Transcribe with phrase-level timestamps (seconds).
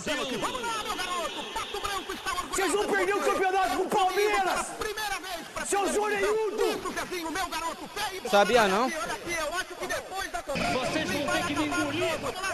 [0.00, 0.38] Brasil.
[0.40, 1.44] Vamos lá, meu garoto.
[1.52, 2.56] Pato Branco está orgulhoso.
[2.56, 4.66] Vocês vão perder o campeonato com o Palmeiras.
[4.78, 7.88] Primeira vez pra Seu Zezinho, meu garoto.
[7.94, 8.30] Pé e bola.
[8.30, 8.86] Sabia não?
[8.86, 10.78] Olha aqui, eu acho que depois da cobrança...
[10.78, 12.18] Vocês vão ter que me engolir.
[12.18, 12.48] Vamos lá,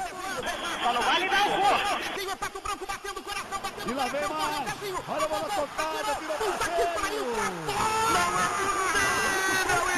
[0.86, 4.36] não Pato Branco batendo o coração, batendo o coração.
[5.08, 7.24] Olha a bola tocada, Puta que pariu.
[7.24, 9.95] Não é possível.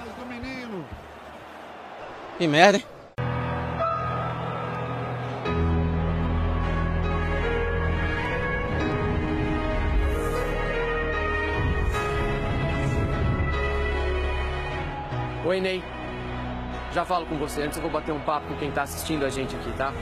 [0.00, 0.84] Lágrimas do menino.
[2.38, 2.84] Que merda, hein?
[15.44, 15.82] Oi, Ney.
[16.92, 17.62] Já falo com você.
[17.62, 19.92] Antes eu vou bater um papo com quem tá assistindo a gente aqui, tá?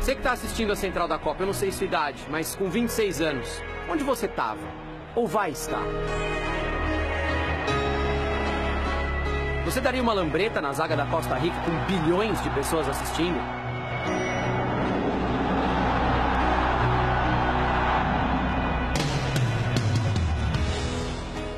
[0.00, 2.68] Você que tá assistindo a Central da Copa, eu não sei sua idade, mas com
[2.70, 4.60] 26 anos, onde você tava?
[5.14, 5.84] Ou vai estar?
[9.70, 13.38] Você daria uma lambreta na zaga da Costa Rica com bilhões de pessoas assistindo?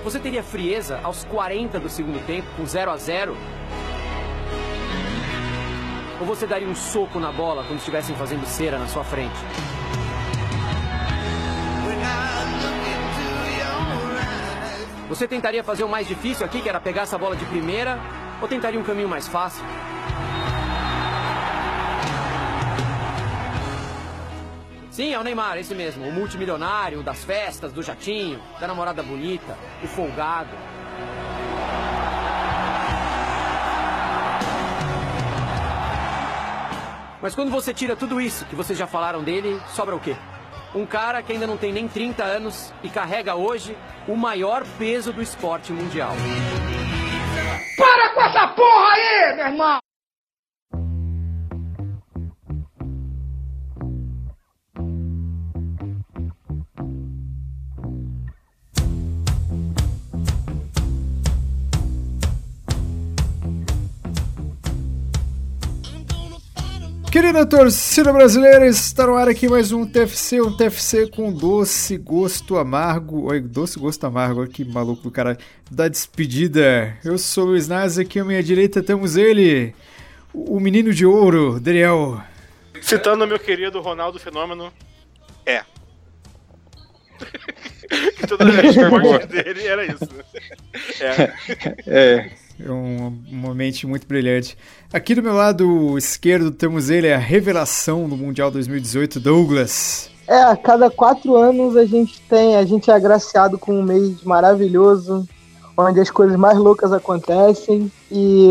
[0.05, 3.35] Você teria frieza aos 40 do segundo tempo, com 0 a 0?
[6.21, 9.41] Ou você daria um soco na bola quando estivessem fazendo cera na sua frente?
[15.13, 18.01] Você tentaria fazer o mais difícil aqui, que era pegar essa bola de primeira,
[18.41, 19.63] ou tentaria um caminho mais fácil?
[24.91, 26.09] Sim, é o Neymar, esse mesmo.
[26.09, 30.57] O multimilionário, o das festas, do jatinho, da namorada bonita, o folgado.
[37.21, 40.17] Mas quando você tira tudo isso que vocês já falaram dele, sobra o quê?
[40.75, 43.77] Um cara que ainda não tem nem 30 anos e carrega hoje
[44.09, 46.15] o maior peso do esporte mundial.
[47.77, 49.92] Para com essa porra aí, meu irmão!
[67.13, 72.57] Querida torcida brasileira, está no ar aqui mais um TFC, um TFC com doce gosto
[72.57, 73.27] amargo.
[73.27, 75.37] Oi, doce gosto amargo, olha que maluco do cara.
[75.71, 76.97] Da despedida.
[77.05, 79.75] Eu sou o Luiz Nazi, aqui à minha direita temos ele,
[80.33, 82.19] o menino de ouro, Daniel.
[82.81, 84.73] Citando meu querido Ronaldo Fenômeno,
[85.45, 85.63] é.
[88.17, 90.09] que todas as respostas dele era isso.
[90.99, 91.33] É.
[91.87, 94.57] É, É um, uma mente muito brilhante.
[94.93, 100.11] Aqui do meu lado esquerdo temos ele, a revelação do Mundial 2018, Douglas.
[100.27, 104.23] É, a cada quatro anos a gente tem, a gente é agraciado com um mês
[104.23, 105.29] maravilhoso,
[105.77, 108.49] onde as coisas mais loucas acontecem e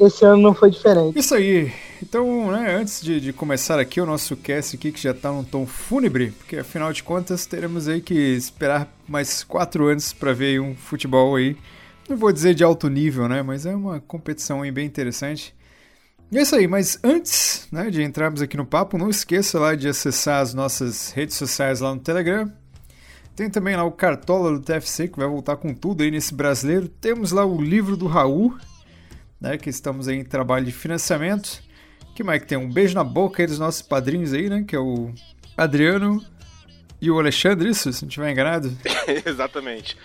[0.00, 1.18] esse ano não foi diferente.
[1.18, 1.72] Isso aí.
[2.02, 5.44] Então, né, antes de, de começar aqui o nosso cast aqui, que já tá num
[5.44, 10.60] tom fúnebre, porque afinal de contas teremos aí que esperar mais quatro anos para ver
[10.60, 11.56] um futebol aí.
[12.12, 15.56] Não vou dizer de alto nível, né, mas é uma competição bem interessante.
[16.30, 19.74] E é isso aí, mas antes né, de entrarmos aqui no papo, não esqueça lá
[19.74, 22.52] de acessar as nossas redes sociais lá no Telegram.
[23.34, 26.86] Tem também lá o Cartola do TFC, que vai voltar com tudo aí nesse brasileiro.
[26.86, 28.58] Temos lá o livro do Raul,
[29.40, 31.62] né, que estamos aí em trabalho de financiamento.
[32.14, 32.58] Que mais que tem?
[32.58, 34.62] Um beijo na boca aí dos nossos padrinhos aí, né?
[34.68, 35.14] Que é o
[35.56, 36.22] Adriano
[37.00, 37.90] e o Alexandre, isso?
[37.90, 38.70] Se não estiver enganado.
[39.24, 39.96] Exatamente.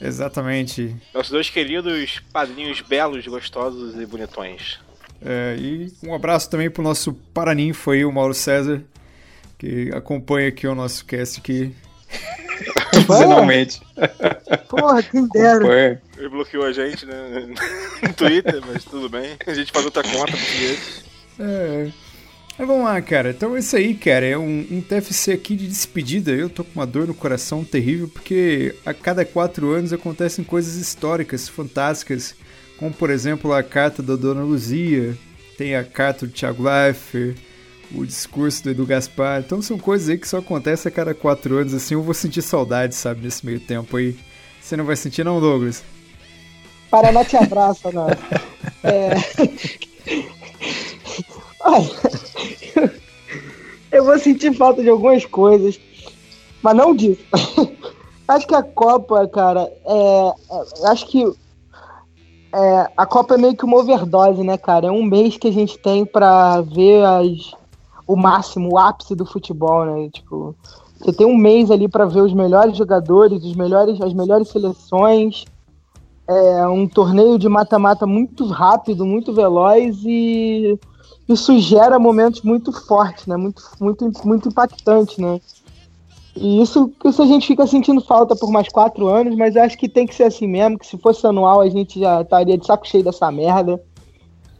[0.00, 0.94] Exatamente.
[1.12, 4.78] Nossos dois queridos padrinhos belos, gostosos e bonitões.
[5.20, 8.82] É, e um abraço também pro nosso paraninfo aí, o Mauro César,
[9.58, 11.74] que acompanha aqui o nosso cast aqui.
[13.06, 13.80] finalmente.
[14.68, 15.64] Porra, quem dera.
[15.64, 15.98] Foi.
[16.16, 17.14] Ele bloqueou a gente né,
[18.02, 19.36] no Twitter, mas tudo bem.
[19.46, 21.04] A gente faz outra conta por eles.
[21.40, 21.90] É.
[22.58, 23.30] Mas vamos lá, cara.
[23.30, 24.26] Então é isso aí, cara.
[24.26, 26.32] É um, um TFC aqui de despedida.
[26.32, 30.74] Eu tô com uma dor no coração terrível, porque a cada quatro anos acontecem coisas
[30.74, 32.34] históricas, fantásticas.
[32.76, 35.16] Como, por exemplo, a carta da Dona Luzia,
[35.56, 37.36] tem a carta do Thiago Leifert,
[37.94, 39.40] o discurso do Edu Gaspar.
[39.40, 41.94] Então são coisas aí que só acontecem a cada quatro anos, assim.
[41.94, 44.16] Eu vou sentir saudade, sabe, nesse meio tempo aí.
[44.60, 45.84] Você não vai sentir, não, Douglas?
[46.90, 48.08] Paraná te abraça, não.
[48.82, 49.14] É...
[51.68, 52.92] Olha,
[53.92, 55.78] eu vou sentir falta de algumas coisas,
[56.62, 57.22] mas não disso.
[58.26, 61.24] acho que a Copa, cara, é, é- acho que
[62.54, 64.86] é, a Copa é meio que uma overdose, né, cara?
[64.86, 67.52] É um mês que a gente tem pra ver as,
[68.06, 70.08] o máximo, o ápice do futebol, né?
[70.10, 70.56] Tipo,
[70.98, 75.44] Você tem um mês ali para ver os melhores jogadores, os melhores, as melhores seleções.
[76.26, 80.78] É um torneio de mata-mata muito rápido, muito veloz e
[81.28, 83.36] isso gera momentos muito fortes, né?
[83.36, 85.40] Muito, muito, muito impactantes, né?
[86.36, 89.88] E isso, isso a gente fica sentindo falta por mais quatro anos, mas acho que
[89.88, 92.86] tem que ser assim mesmo, que se fosse anual a gente já estaria de saco
[92.86, 93.80] cheio dessa merda.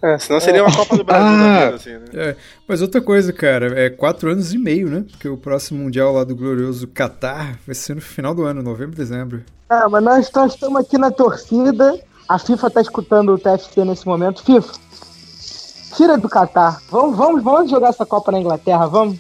[0.01, 1.37] É, senão seria uma Copa do Brasil Ah.
[1.61, 2.05] da vida, assim, né?
[2.15, 2.37] É,
[2.69, 5.05] mas outra coisa, cara, é quatro anos e meio, né?
[5.11, 8.97] Porque o próximo Mundial lá do glorioso Qatar vai ser no final do ano, novembro,
[8.97, 9.43] dezembro.
[9.71, 11.99] É, mas nós, nós estamos aqui na torcida.
[12.29, 14.43] A FIFA tá escutando o TFC nesse momento.
[14.43, 14.73] FIFA,
[15.97, 16.81] tira do Catar.
[16.91, 19.19] Vamos, vamos, vamos jogar essa Copa na Inglaterra, vamos?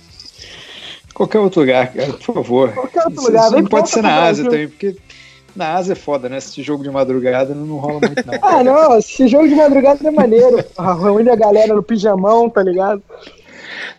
[1.14, 2.72] Qualquer outro lugar, cara, por favor.
[2.72, 4.44] Qualquer outro Isso- lugar, isso vem não pode ser na Ásia Brasil.
[4.50, 4.96] também, porque
[5.56, 6.38] na Ásia é foda, né?
[6.38, 8.34] Esse jogo de madrugada não, não rola muito, não.
[8.42, 10.64] Ah, não, esse jogo de madrugada é maneiro.
[11.02, 13.02] Reúne a galera no pijamão, tá ligado?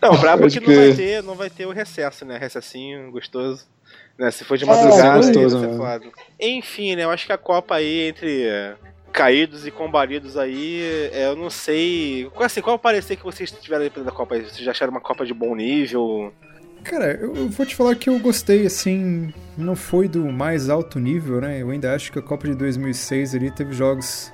[0.02, 2.38] Não, brabo Pode que não vai, ter, não vai ter o recesso, né?
[2.38, 3.66] Recessinho, gostoso.
[4.18, 4.32] Né?
[4.32, 5.78] Se for de É, madrugada, aí gostoso, vai ser mano.
[6.00, 6.06] foda.
[6.40, 7.04] Enfim, né?
[7.04, 8.76] Eu acho que a Copa aí, entre é,
[9.10, 12.30] caídos e combalidos aí, é, eu não sei.
[12.40, 14.36] Assim, qual o parecer que vocês tiveram aí da Copa?
[14.36, 16.34] Vocês já acharam uma Copa de bom nível?
[16.84, 21.42] Cara, eu, vou te falar que eu gostei, assim, não foi do mais alto nível,
[21.42, 21.62] né?
[21.62, 24.32] Eu ainda acho que a Copa de 2006 ali teve jogos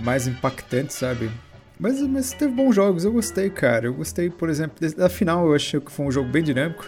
[0.00, 1.30] mais impactantes, sabe?
[1.78, 3.86] Mas, mas teve bons jogos, eu gostei, cara.
[3.86, 6.84] Eu gostei, por exemplo, da final, eu achei que foi um jogo bem dinâmico.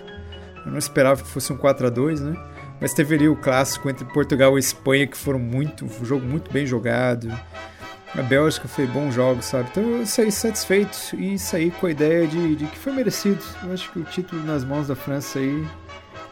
[0.67, 2.52] Eu não esperava que fosse um 4 a 2 né?
[2.83, 6.53] Mas teve ali o clássico entre Portugal e Espanha, que foram muito, um jogo muito
[6.53, 7.33] bem jogado.
[8.19, 9.69] A Bélgica foi bons jogos, sabe?
[9.71, 13.39] Então eu saí satisfeito e saí com a ideia de, de que foi merecido.
[13.63, 15.65] Eu acho que o título nas mãos da França aí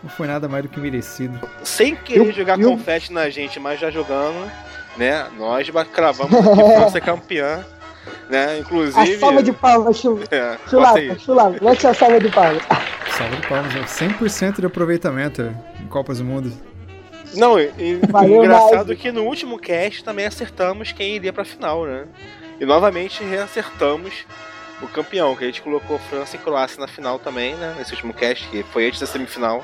[0.03, 1.41] não foi nada mais do que merecido.
[1.63, 4.51] Sem querer Eu- jogar eu- confete na gente, mas já jogando,
[4.99, 5.25] né?
[5.39, 6.43] Nós cravamos que
[6.75, 7.65] França é campeã,
[8.29, 8.47] né?
[8.55, 9.19] A Inclusive.
[9.19, 11.19] salva de palmas, Chu- É, Chulapa.
[11.21, 11.65] Chulapa.
[11.65, 12.63] Mete a salva de palmas.
[13.17, 13.83] Salva de palmas, né?
[13.87, 15.43] 100% de aproveitamento
[15.80, 16.51] em Copas do Mundo.
[17.35, 19.03] Não, e, Valeu, engraçado Nike.
[19.03, 22.07] que no último cast também acertamos quem iria pra final, né?
[22.59, 24.25] E novamente reacertamos
[24.83, 27.75] o campeão, que a gente colocou França e Croácia na final também, né?
[27.77, 29.63] Nesse último cast, que foi antes da semifinal.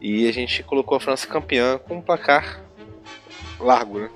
[0.00, 2.60] E a gente colocou a França campeã com um placar
[3.58, 4.10] largo, né?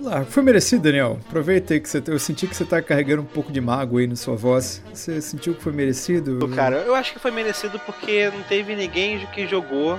[0.00, 1.18] Lá, foi merecido, Daniel.
[1.26, 4.06] Aproveita aí que você, eu senti que você tá carregando um pouco de mago aí
[4.06, 4.82] na sua voz.
[4.92, 6.48] Você sentiu que foi merecido?
[6.54, 9.98] Cara, eu acho que foi merecido porque não teve ninguém que jogou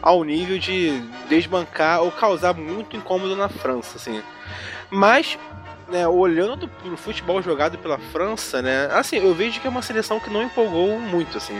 [0.00, 4.22] ao nível de desbancar ou causar muito incômodo na França, assim.
[4.90, 5.38] Mas,
[5.88, 10.20] né, olhando pro futebol jogado pela França, né, assim, eu vejo que é uma seleção
[10.20, 11.54] que não empolgou muito, assim.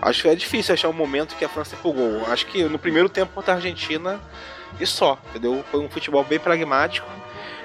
[0.00, 2.24] Acho que é difícil achar um momento que a França empolgou.
[2.26, 4.20] Acho que no primeiro tempo contra a Argentina
[4.80, 5.64] e só, entendeu?
[5.70, 7.06] Foi um futebol bem pragmático.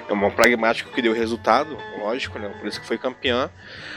[0.06, 2.50] É um pragmático que deu resultado, lógico, né?
[2.60, 3.48] Por isso que foi campeã.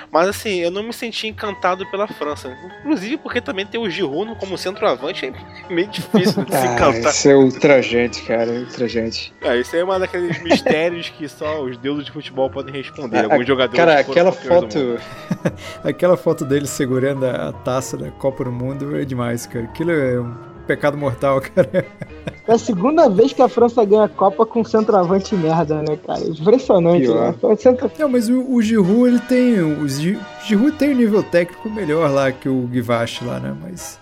[0.09, 2.57] Mas assim, eu não me senti encantado pela França.
[2.79, 5.33] Inclusive porque também tem o Giroud como centroavante, é
[5.69, 7.13] meio difícil de se encantar.
[7.25, 9.33] é ultrajante, cara, ultrajante.
[9.41, 13.17] É, isso aí é uma daqueles mistérios que só os deuses de futebol podem responder.
[13.19, 14.97] A- Alguns jogadores Cara, foram aquela foto.
[15.83, 19.65] aquela foto dele segurando a, a taça da Copa do Mundo é demais, cara.
[19.65, 21.85] Aquilo é um pecado mortal, cara.
[22.47, 26.21] É a segunda vez que a França ganha a Copa com centroavante merda, né, cara?
[26.21, 27.35] Impressionante, Pior.
[27.41, 27.55] né?
[27.57, 29.59] Centro- Não, mas o, o Giroud, ele tem.
[29.61, 33.55] O Gi- Giroud tem um nível técnico melhor lá que o Guivache lá, né?
[33.61, 33.99] Mas.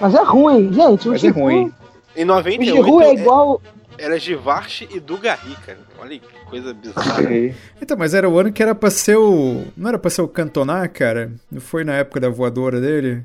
[0.00, 1.06] Mas é ruim, gente.
[1.06, 1.72] Mas o é Giroud- ruim.
[2.16, 3.62] Em O 98 Giroud é igual.
[3.98, 5.78] era Givarche e Dugarry, cara.
[6.00, 7.22] Olha que coisa bizarra.
[7.80, 9.62] Então, mas era o ano que era pra ser o.
[9.76, 11.30] Não era pra ser o Cantona, cara?
[11.50, 13.24] Não foi na época da voadora dele?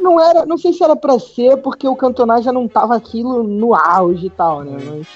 [0.00, 3.42] Não era, não sei se era pra ser, porque o Cantona já não tava aquilo
[3.42, 4.78] no auge e tal, né?
[4.84, 5.06] Mas,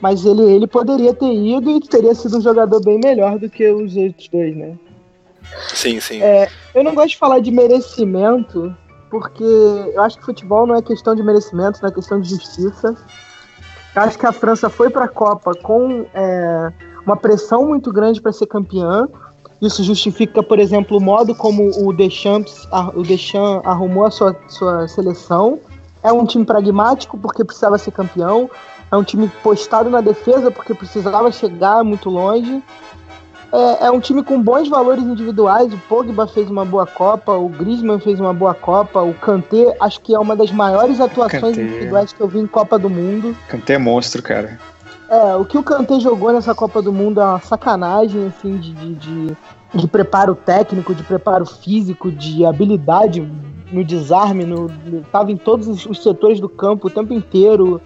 [0.00, 3.70] mas ele, ele poderia ter ido e teria sido um jogador bem melhor do que
[3.70, 4.78] os outros dois, né?
[5.74, 6.20] Sim, sim.
[6.74, 8.74] Eu não gosto de falar de merecimento,
[9.10, 12.96] porque eu acho que futebol não é questão de merecimento, não é questão de justiça.
[13.94, 16.72] Eu acho que a França foi para a Copa com é,
[17.06, 19.08] uma pressão muito grande para ser campeã.
[19.60, 24.86] Isso justifica, por exemplo, o modo como o Deschamps, o Deschamps arrumou a sua, sua
[24.88, 25.60] seleção.
[26.02, 28.50] É um time pragmático porque precisava ser campeão.
[28.90, 32.62] É um time postado na defesa porque precisava chegar muito longe.
[33.54, 35.72] É, é um time com bons valores individuais.
[35.72, 40.00] O Pogba fez uma boa Copa, o Griezmann fez uma boa Copa, o Kanté acho
[40.00, 41.62] que é uma das maiores atuações Kanté.
[41.62, 43.34] individuais que eu vi em Copa do Mundo.
[43.48, 44.58] Kanté é monstro, cara.
[45.14, 48.72] É, o que o Kanté jogou nessa Copa do Mundo é uma sacanagem, assim, de,
[48.72, 49.36] de, de,
[49.74, 53.20] de preparo técnico, de preparo físico, de habilidade
[53.70, 57.80] no desarme, no, no- tava em todos os, os setores do campo o tempo inteiro.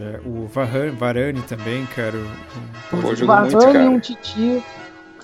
[0.00, 2.16] É, o Varane, Varane também, cara.
[2.16, 3.90] o- Pô, o jogou muito, Varane e cara.
[3.90, 4.62] um Titi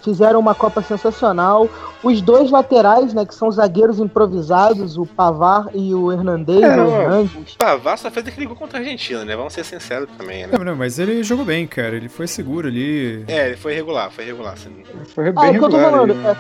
[0.06, 1.68] fizeram uma Copa sensacional.
[2.02, 6.88] Os dois laterais, né, que são zagueiros improvisados, o Pavar e o Hernandez, É, o
[6.88, 7.54] ó, Hernandes.
[7.54, 9.34] o Pavar só fez aquele gol contra a Argentina, né?
[9.34, 10.56] Vamos ser sinceros também, né?
[10.56, 11.96] Não, não, mas ele jogou bem, cara.
[11.96, 13.24] Ele foi seguro ali.
[13.26, 14.52] É, ele foi irregular, foi irregular.
[14.52, 14.70] Assim.
[15.12, 15.90] Foi Ah, bem é o que eu tô regular.
[15.90, 16.10] falando.
[16.12, 16.36] ele- é-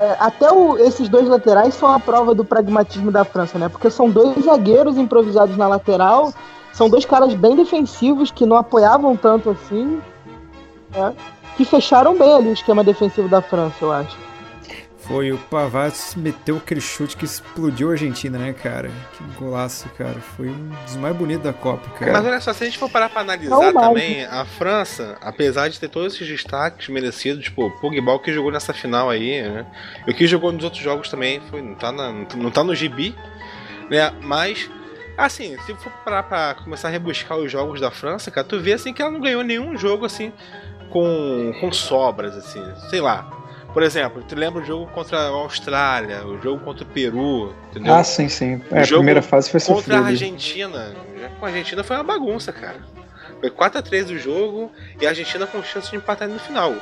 [0.00, 3.68] é, até o- esses dois laterais são a prova do pragmatismo da França, né?
[3.68, 6.32] Porque são dois zagueiros improvisados na lateral,
[6.72, 10.00] são dois caras bem defensivos que não apoiavam tanto assim,
[10.94, 11.12] né?
[11.58, 14.16] Que fecharam bem ali o esquema defensivo da França, eu acho.
[14.98, 18.90] Foi o Pavard meteu aquele chute que explodiu a Argentina, né, cara?
[19.14, 20.16] Que golaço, cara.
[20.36, 22.12] Foi um dos mais bonitos da Copa, cara.
[22.12, 23.88] Mas olha só, se a gente for parar pra analisar Não mais.
[23.88, 28.30] também, a França, apesar de ter todos esses destaques merecidos, tipo, o Pogba o que
[28.32, 29.66] jogou nessa final aí, né?
[30.06, 32.74] E o que jogou nos outros jogos também, foi, não, tá na- não tá no
[32.74, 33.14] gibi,
[33.88, 34.12] né?
[34.20, 34.68] Mas,
[35.16, 38.74] assim, se for parar pra começar a rebuscar os jogos da França, cara, tu vê
[38.74, 40.34] assim que ela não ganhou nenhum jogo assim
[40.90, 43.30] com, com sobras, assim, sei lá.
[43.72, 47.94] Por exemplo, tu lembra o jogo contra a Austrália, o jogo contra o Peru, entendeu?
[47.94, 48.60] Ah, sim, sim.
[48.70, 50.06] É, O a primeira fase foi Contra a.
[50.06, 50.94] Argentina,
[51.38, 52.76] com a Argentina foi uma bagunça, cara.
[53.40, 56.74] Foi 4x3 o jogo e a Argentina com chance de empatar no final.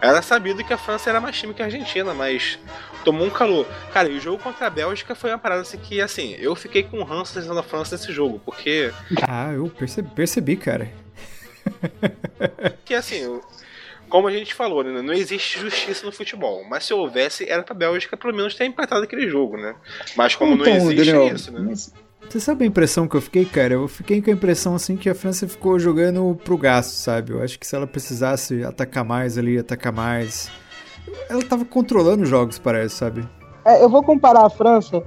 [0.00, 2.58] Era sabido que a França era mais time que a Argentina, mas
[3.04, 3.64] tomou um calor.
[3.94, 6.82] Cara, e o jogo contra a Bélgica foi uma parada assim que, assim, eu fiquei
[6.82, 8.92] com ranço da França nesse jogo, porque,
[9.28, 10.90] Ah, eu percebi, percebi, cara.
[12.84, 13.40] que assim,
[14.08, 17.74] como a gente falou, né, não existe justiça no futebol, mas se houvesse, era pra
[17.74, 19.74] Bélgica pelo menos ter empatado aquele jogo, né?
[20.16, 21.60] Mas como não existe, Então, Daniel, é isso, né?
[21.64, 21.92] mas-
[22.28, 23.74] Você sabe a impressão que eu fiquei, cara?
[23.74, 27.32] Eu fiquei com a impressão, assim, que a França ficou jogando pro gasto, sabe?
[27.32, 30.50] Eu acho que se ela precisasse atacar mais ali, atacar mais...
[31.28, 33.28] Ela tava controlando os jogos, parece, sabe?
[33.64, 35.02] É, eu vou comparar a França,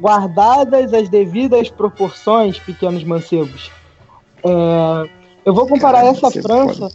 [0.00, 3.70] guardadas as devidas proporções, pequenos mancebos.
[4.44, 5.08] É,
[5.48, 6.90] eu vou comparar Caralho, essa você França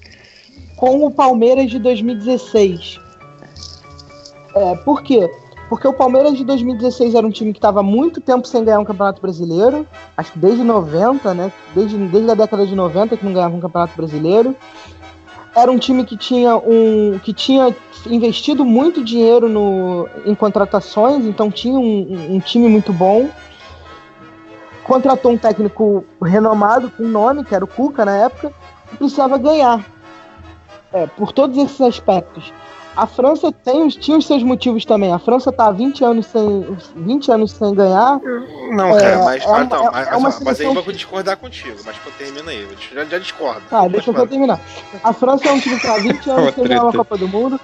[0.76, 3.00] com o Palmeiras de 2016.
[4.56, 5.28] É, por quê?
[5.68, 8.86] Porque o Palmeiras de 2016 era um time que estava muito tempo sem ganhar um
[8.86, 9.88] campeonato brasileiro.
[10.16, 11.52] Acho que desde 90, né?
[11.74, 14.56] Desde, desde a década de 90 que não ganhava um campeonato brasileiro.
[15.56, 17.18] Era um time que tinha um.
[17.24, 23.30] que tinha investido muito dinheiro no, em contratações, então tinha um, um time muito bom.
[24.84, 28.52] Contratou um técnico renomado, com nome, que era o Cuca na época,
[28.92, 29.86] e precisava ganhar.
[30.92, 32.54] É, por todos esses aspectos.
[32.96, 35.12] A França tem, os- tinha os seus motivos também.
[35.12, 38.20] A França está há 20 anos sem, 20 anos sem ganhar.
[38.70, 41.78] Não, É, cara, mas, é uma- é- mas, é mas aí eu vou discordar contigo,
[41.84, 43.62] mas pô, termina aí, eu já, já discordo.
[43.68, 44.60] Tá, deixa eu só terminar.
[45.04, 46.94] A França é um time que está há 20 anos sem ganhar uma.
[46.94, 47.60] Copa do Mundo.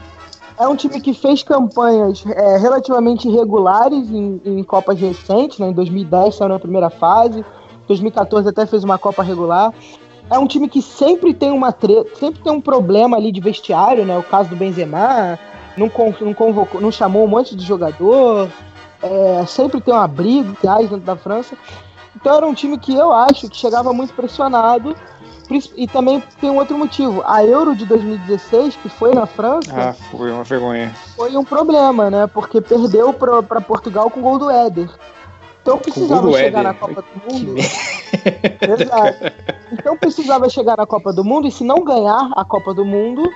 [0.59, 5.69] É um time que fez campanhas é, relativamente irregulares em, em Copas recentes, né?
[5.69, 7.45] Em 2010 saiu na primeira fase,
[7.87, 9.73] 2014 até fez uma Copa regular.
[10.29, 11.73] É um time que sempre tem uma
[12.19, 14.17] sempre tem um problema ali de vestiário, né?
[14.17, 15.39] O caso do Benzema,
[15.77, 15.89] não,
[16.21, 18.49] não convocou, não chamou um monte de jogador,
[19.01, 21.55] é, sempre tem uma briga reais dentro da França.
[22.15, 24.93] Então era um time que eu acho que chegava muito pressionado.
[25.75, 27.23] E também tem um outro motivo.
[27.25, 30.93] A Euro de 2016, que foi na França, Ah, foi uma vergonha.
[31.15, 32.27] foi um problema, né?
[32.27, 34.89] Porque perdeu pra, pra Portugal com o gol do Éder.
[35.61, 36.63] Então precisava chegar Éder.
[36.63, 37.55] na Copa do Mundo.
[38.61, 39.33] Exato.
[39.71, 43.29] Então precisava chegar na Copa do Mundo e se não ganhar a Copa do Mundo,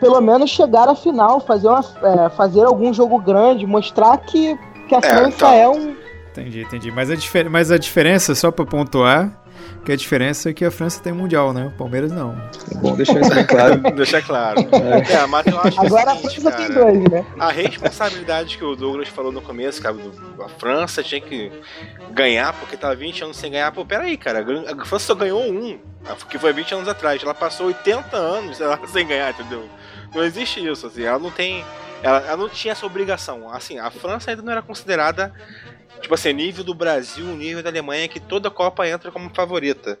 [0.00, 4.94] pelo menos chegar à final, fazer, uma, é, fazer algum jogo grande, mostrar que, que
[4.94, 5.52] a França então.
[5.52, 5.94] é um.
[6.32, 6.90] Entendi, entendi.
[6.92, 9.39] Mas a, difer- mas a diferença, só pra pontuar,
[9.84, 11.66] que a diferença é que a França tem Mundial, né?
[11.66, 12.32] O Palmeiras não.
[12.70, 13.80] É bom deixar isso bem claro.
[13.94, 14.60] Deixar claro.
[14.60, 17.26] É, mas eu acho que é o Agora a seguinte, França tem cara, dois, né?
[17.38, 19.96] A responsabilidade que o Douglas falou no começo, cara,
[20.44, 21.50] a França tinha que
[22.12, 23.72] ganhar porque tá 20 anos sem ganhar.
[23.72, 25.78] Pô, peraí, cara, a França só ganhou um,
[26.28, 27.22] que foi 20 anos atrás.
[27.22, 28.58] Ela passou 80 anos
[28.92, 29.68] sem ganhar, entendeu?
[30.14, 31.64] Não existe isso, assim, ela não tem.
[32.02, 33.52] Ela, ela não tinha essa obrigação.
[33.52, 35.32] Assim, a França ainda não era considerada,
[36.00, 39.98] tipo assim, nível do Brasil, nível da Alemanha, que toda Copa entra como favorita.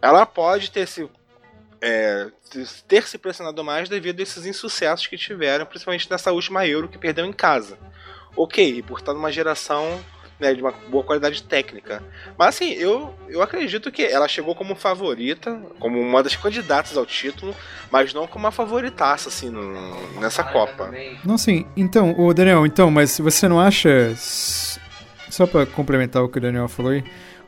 [0.00, 1.08] Ela pode ter se
[1.80, 2.28] é,
[2.86, 6.98] ter se pressionado mais devido a esses insucessos que tiveram, principalmente nessa última Euro que
[6.98, 7.76] perdeu em casa.
[8.36, 10.00] Ok, por estar numa geração
[10.40, 12.02] né, de uma boa qualidade técnica.
[12.36, 17.06] Mas assim, eu, eu acredito que ela chegou como favorita, como uma das candidatas ao
[17.06, 17.54] título,
[17.90, 20.92] mas não como uma favoritaça assim no- nessa Copa.
[21.24, 21.66] Não, sim.
[21.76, 24.14] Então, o Daniel, então, mas você não acha.
[25.32, 27.02] Só pra complementar o que o Daniel falou aí,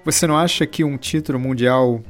[0.07, 2.01] você não acha que um título mundial.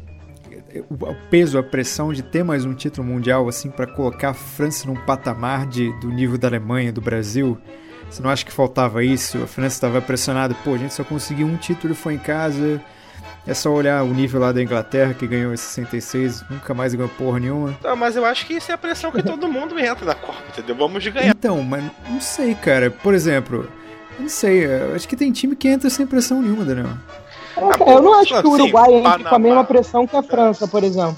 [0.89, 4.87] O peso, a pressão de ter mais um título mundial, assim, pra colocar a França
[4.87, 7.59] num patamar de, do nível da Alemanha, do Brasil,
[8.09, 9.43] você não acha que faltava isso?
[9.43, 12.81] A França estava pressionada, pô, a gente só conseguiu um título e foi em casa.
[13.45, 17.11] É só olhar o nível lá da Inglaterra, que ganhou em 66, nunca mais ganhou
[17.11, 17.73] porra nenhuma.
[17.83, 20.39] Tá, mas eu acho que isso é a pressão que todo mundo entra na Copa,
[20.49, 20.77] entendeu?
[20.77, 21.31] Vamos de ganhar.
[21.31, 22.93] Então, mas não sei, cara.
[22.93, 23.69] Por exemplo,
[24.19, 26.89] não sei, eu acho que tem time que entra sem pressão nenhuma, Daniel.
[27.57, 29.39] É, pô, eu não acho que o sim, Uruguai entre com a Panamá.
[29.39, 31.17] mesma pressão que a França, por exemplo.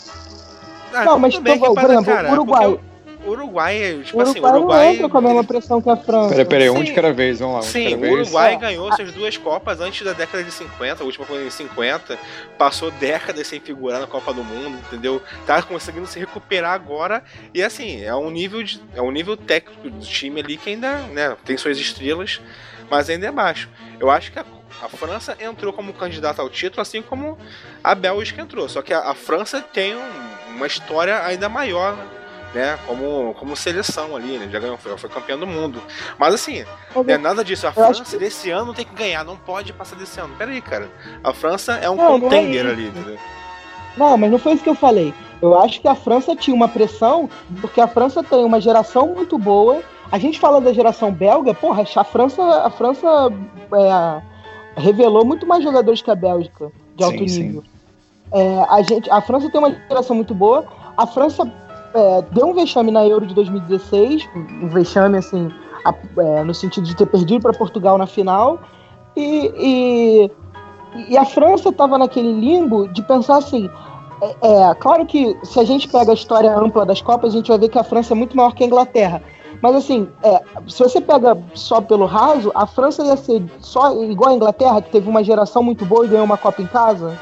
[0.93, 2.79] Ah, Não, mas bem por exemplo, cara, o Uruguai.
[3.27, 4.87] O Uruguai, é, tipo O assim, o Uruguai não Uruguai.
[4.95, 6.29] entra com a mesma pressão que a França.
[6.29, 6.85] Peraí, peraí, um Sim.
[6.85, 8.13] de cada vez, vamos lá, um Sim, o vez.
[8.13, 8.57] Uruguai É.
[8.57, 12.17] ganhou suas duas Copas antes da década de 50, a última foi em 50,
[12.57, 15.21] passou décadas sem figurar na Copa do Mundo, entendeu?
[15.45, 19.91] Tá conseguindo se recuperar agora e assim, é um nível de, é um nível técnico
[19.91, 22.41] do time ali que ainda, né, tem suas estrelas,
[22.91, 23.69] mas ainda é baixo.
[24.01, 24.45] Eu acho que a,
[24.83, 27.39] a França entrou como candidata ao título, assim como
[27.83, 31.97] a Bélgica entrou, só que a, a França tem um- uma história ainda maior,
[32.55, 35.83] né, como, como seleção ali, né, já ganhou, foi, foi campeão do mundo.
[36.19, 36.65] Mas assim,
[36.95, 37.67] não é nada disso.
[37.67, 40.35] A França desse ano tem que ganhar, não pode passar desse ano.
[40.37, 40.89] Pera aí, cara.
[41.23, 43.19] A França é um Não, não é contender ali, entendeu?
[43.97, 45.13] Não, mas não foi isso que eu falei.
[45.43, 47.29] Eu acho que a França tinha uma pressão,
[47.61, 49.83] porque a França tem uma geração muito boa.
[50.11, 53.33] A gente fala da geração belga, porra, a França, a França
[53.73, 54.23] é,
[54.81, 57.43] revelou muito mais jogadores que a Bélgica de alto Sim, sim.
[57.43, 57.63] nível.
[58.33, 60.65] É, a, gente, a França tem uma geração muito boa.
[60.97, 61.51] A França
[61.95, 64.29] é, deu um vexame na Euro de 2016,
[64.63, 65.51] um vexame assim,
[65.85, 68.59] a- é, no sentido de ter perdido para Portugal na final.
[69.17, 70.31] E, e,
[71.09, 73.71] e a França estava naquele limbo de pensar assim.
[74.21, 77.49] É, é, claro que se a gente pega a história ampla das Copas, a gente
[77.49, 79.23] vai ver que a França é muito maior que a Inglaterra.
[79.63, 84.31] Mas assim, é, se você pega só pelo raso, a França ia ser só igual
[84.33, 87.19] a Inglaterra, que teve uma geração muito boa e ganhou uma Copa em casa?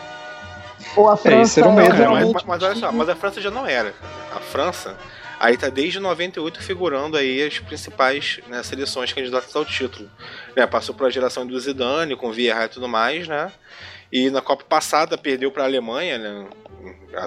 [0.97, 3.17] Ou a França era o é medo, Cara, mas, mas- mas olha só, mas a
[3.17, 3.95] França já não era.
[4.35, 4.97] A França,
[5.41, 10.09] aí tá desde 98 figurando aí as principais né, seleções candidatas ao título.
[10.57, 13.51] Né, passou pela geração do Zidane, com Vieira e tudo mais, né?
[14.13, 16.47] E na Copa passada perdeu pra Alemanha, né?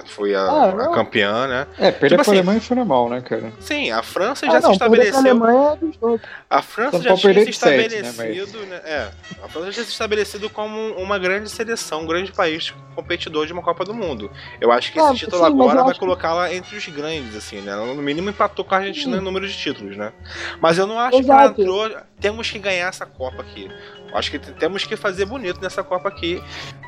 [0.06, 1.66] Foi a, Ah, a campeã, né?
[1.78, 3.50] É, perder Tipo pra assim- Alemanha foi normal, né, cara?
[3.58, 5.18] Sim, a França Ah, já não, se estabeleceu.
[5.18, 6.30] Alemanha é dos outros.
[6.50, 8.80] A França Só já tinha se sete, né, estabelecido, né?
[8.84, 9.08] É,
[9.42, 13.52] a França já tinha se estabelecido como uma grande seleção, um grande país competidor de
[13.54, 14.30] uma Copa do Mundo.
[14.60, 16.86] Eu acho que Ah, esse título sim, mas agora vai acho que- colocá-la entre os
[16.88, 17.72] grandes, assim, né?
[17.72, 19.22] Ela, no mínimo empatou com a Argentina Sim.
[19.22, 20.12] em número de títulos, né?
[20.60, 21.54] Mas eu não acho Exato.
[21.54, 22.02] que ela entrou.
[22.20, 23.70] Temos que ganhar essa Copa aqui.
[24.10, 26.42] Eu Acho que temos que fazer bonito nessa Copa aqui.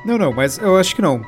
[0.05, 1.23] Não, não, mas eu acho que não.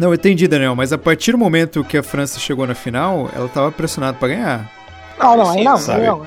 [0.00, 3.28] Não, eu entendi, Daniel, mas a partir do momento que a França chegou na final,
[3.36, 4.70] ela tava pressionada pra ganhar.
[5.18, 6.06] Ah, não, assim, aí não, sabe?
[6.06, 6.26] não.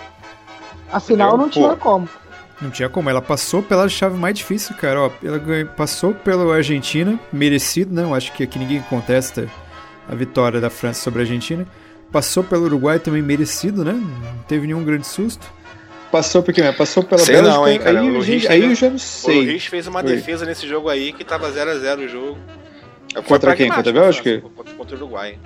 [0.91, 1.37] Afinal, Entendeu?
[1.45, 2.09] não tinha como.
[2.61, 5.01] Não tinha como, ela passou pela chave mais difícil, cara.
[5.01, 9.49] Ó, ela ganhou- passou pela Argentina, merecido, não, acho que aqui ninguém contesta
[10.07, 11.65] a vitória da França sobre a Argentina.
[12.11, 13.93] Passou pelo Uruguai também merecido, né?
[13.93, 15.51] Não teve nenhum grande susto.
[16.11, 17.99] Passou porque passou pela Sei Bélgica, não, hein, cara.
[18.01, 19.45] aí, O eu- Luiz aí eu já não O sei.
[19.45, 20.05] Luiz fez uma Oi.
[20.05, 22.37] defesa nesse jogo aí que tava 0x0 o jogo.
[23.21, 23.67] Contra quem?
[23.67, 24.41] pragmático, Contra a Bélgica?
[24.41, 25.39] Contra, contra o Uruguai.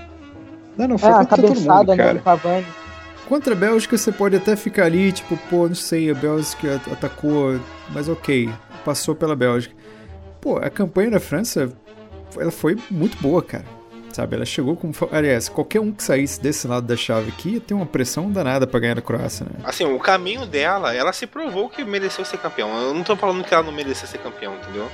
[0.78, 2.20] Não, não, É, foi a contra todo cabeçada mundo, né, cara.
[2.20, 2.66] Cavani.
[3.28, 6.94] Contra a Bélgica você pode até ficar ali, tipo, pô, não sei, a Bélgica at-
[6.94, 8.50] atacou, mas ok,
[8.86, 9.76] passou pela Bélgica.
[10.40, 11.70] Pô, a campanha da França,
[12.40, 13.66] ela foi muito boa, cara.
[14.14, 14.92] Sabe, ela chegou com.
[15.12, 18.66] Aliás, qualquer um que saísse desse lado da chave aqui ia ter uma pressão danada
[18.66, 19.52] pra ganhar da Croácia, né?
[19.64, 22.70] Assim, o caminho dela, ela se provou que mereceu ser campeão.
[22.82, 24.88] Eu não tô falando que ela não merecia ser campeão, entendeu?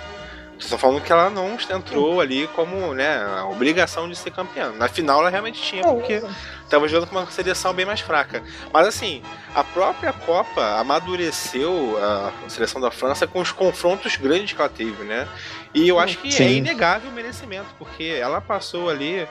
[0.63, 4.71] Estou falando que ela não entrou ali como, né, a obrigação de ser campeã.
[4.71, 6.23] Na final ela realmente tinha, porque
[6.69, 8.41] tava jogando com uma seleção bem mais fraca.
[8.71, 9.21] Mas assim,
[9.54, 15.04] a própria Copa amadureceu a seleção da França com os confrontos grandes que ela teve,
[15.04, 15.28] né?
[15.73, 16.58] E eu acho que é Sim.
[16.58, 19.28] inegável o merecimento, porque ela passou ali.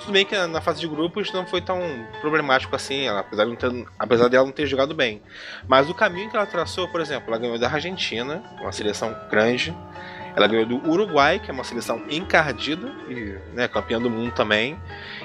[0.00, 1.80] Tudo bem que na fase de grupos não foi tão
[2.20, 5.22] problemático assim, ela, apesar, de não ter, apesar dela não ter jogado bem.
[5.68, 9.74] Mas o caminho que ela traçou, por exemplo, ela ganhou da Argentina, uma seleção grande.
[10.36, 14.76] Ela ganhou do Uruguai, que é uma seleção encardida e né, campeã do mundo também.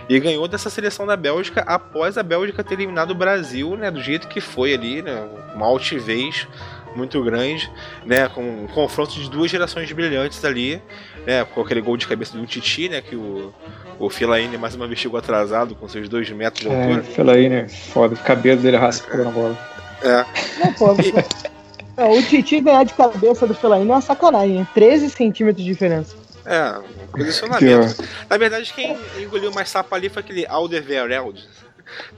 [0.07, 4.01] E ganhou dessa seleção da Bélgica após a Bélgica ter eliminado o Brasil, né, do
[4.01, 6.47] jeito que foi ali, né, uma altivez
[6.95, 7.71] muito grande,
[8.05, 10.81] né, com um confronto de duas gerações brilhantes ali,
[11.25, 13.53] né, com aquele gol de cabeça do Titi, né, que o,
[13.99, 17.03] o Fellaini mais uma vez chegou atrasado com seus dois metros de É, altura.
[17.03, 19.57] Fellaini, foda, o cabelo dele raspou na bola.
[20.01, 20.25] É.
[20.59, 20.95] Não, pô,
[21.99, 24.67] não, o Titi ganhar de cabeça do Fellaini é uma sacanagem.
[24.73, 26.15] 13 centímetros de diferença.
[26.45, 26.79] É,
[27.11, 28.03] posicionamento.
[28.29, 31.47] Na verdade, quem engoliu mais sapo ali foi aquele Alderweireld.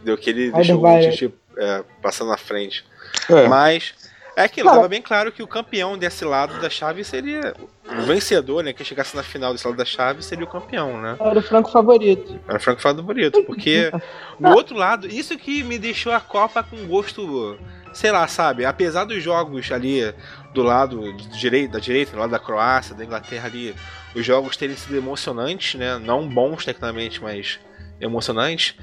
[0.04, 1.00] Deu que ele deixou o.
[1.02, 2.86] Titi é, passando na frente.
[3.30, 3.94] É, Mas
[4.36, 7.54] é aquilo, Cara- tava bem claro que o campeão desse lado da chave seria.
[7.86, 8.72] O vencedor, né?
[8.72, 11.18] Quem chegasse na final desse lado da chave seria o campeão, né?
[11.20, 12.40] Era o franco favorito.
[12.48, 13.92] Era o Franco Favorito, porque
[14.40, 17.58] no outro lado, isso que me deixou a Copa com gosto
[17.94, 18.66] sei lá, sabe?
[18.66, 20.14] Apesar dos jogos ali
[20.54, 23.76] do lado direito, da direita, do lado da Croácia, da Inglaterra ali,
[24.16, 25.98] os jogos terem sido emocionantes, né?
[25.98, 27.60] Não bons tecnicamente, mas
[28.00, 28.76] emocionantes.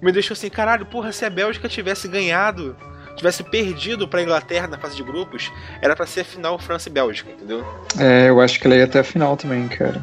[0.00, 2.76] Me deixou assim, caralho, porra, se a Bélgica tivesse ganhado,
[3.16, 5.50] tivesse perdido pra Inglaterra na fase de grupos,
[5.80, 7.64] era para ser a final França e Bélgica, entendeu?
[7.98, 10.00] É, eu acho que ela ia até a final também, cara.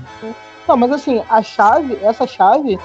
[0.67, 2.79] Não, mas assim, a chave, essa chave,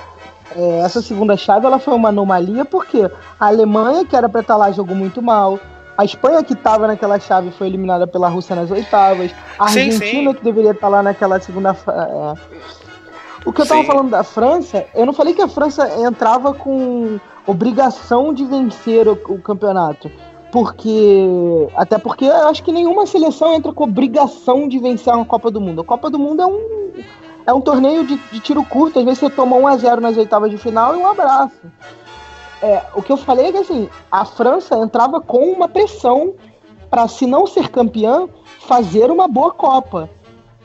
[0.56, 4.56] é, essa segunda chave, ela foi uma anomalia porque a Alemanha, que era pra estar
[4.56, 5.58] lá, jogou muito mal.
[5.96, 9.32] A Espanha, que estava naquela chave, foi eliminada pela Rússia nas oitavas.
[9.58, 10.36] A Sim, Argentina, sim.
[10.36, 11.76] que deveria estar lá naquela segunda.
[11.88, 12.68] é.
[13.44, 13.86] O que eu tava Sim.
[13.86, 19.12] falando da França, eu não falei que a França entrava com obrigação de vencer o,
[19.12, 20.10] o campeonato.
[20.52, 21.26] Porque.
[21.76, 25.60] Até porque eu acho que nenhuma seleção entra com obrigação de vencer uma Copa do
[25.60, 25.80] Mundo.
[25.80, 26.92] A Copa do Mundo é um.
[27.48, 30.58] É um torneio de, de tiro curto, às vezes você toma 1x0 nas oitavas de
[30.58, 31.56] final e um abraço.
[32.60, 36.34] É, o que eu falei é que assim, a França entrava com uma pressão
[36.90, 38.28] para, se não ser campeã,
[38.66, 40.10] fazer uma boa Copa.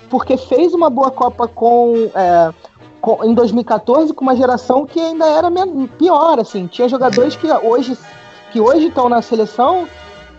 [0.09, 2.51] Porque fez uma boa Copa com, é,
[2.99, 5.49] com- em 2014 com uma geração que ainda era
[5.97, 6.67] pior, assim.
[6.67, 7.97] Tinha jogadores que hoje
[8.51, 9.87] que hoje estão na seleção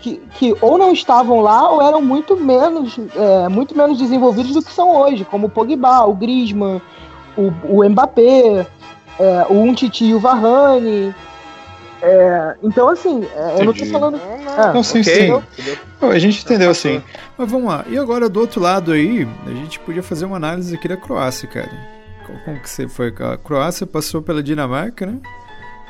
[0.04, 4.62] que, que ou não estavam lá ou eram muito menos, é, muito menos desenvolvidos do
[4.62, 6.80] que são hoje, como o Pogba, o Griezmann,
[7.36, 8.66] o, o Mbappé,
[9.18, 11.14] é, o Umtiti e o Varane.
[12.02, 14.16] É, então, assim, é, eu não tô falando.
[14.18, 15.14] É, Não, sim, ok.
[15.56, 15.76] sim.
[15.98, 17.02] Pô, a gente entendeu assim.
[17.38, 17.82] Mas vamos lá.
[17.88, 21.48] E agora do outro lado aí, a gente podia fazer uma análise aqui da Croácia,
[21.48, 21.70] cara.
[22.26, 23.08] Como- Como que você foi?
[23.20, 25.18] A Croácia passou pela Dinamarca, né?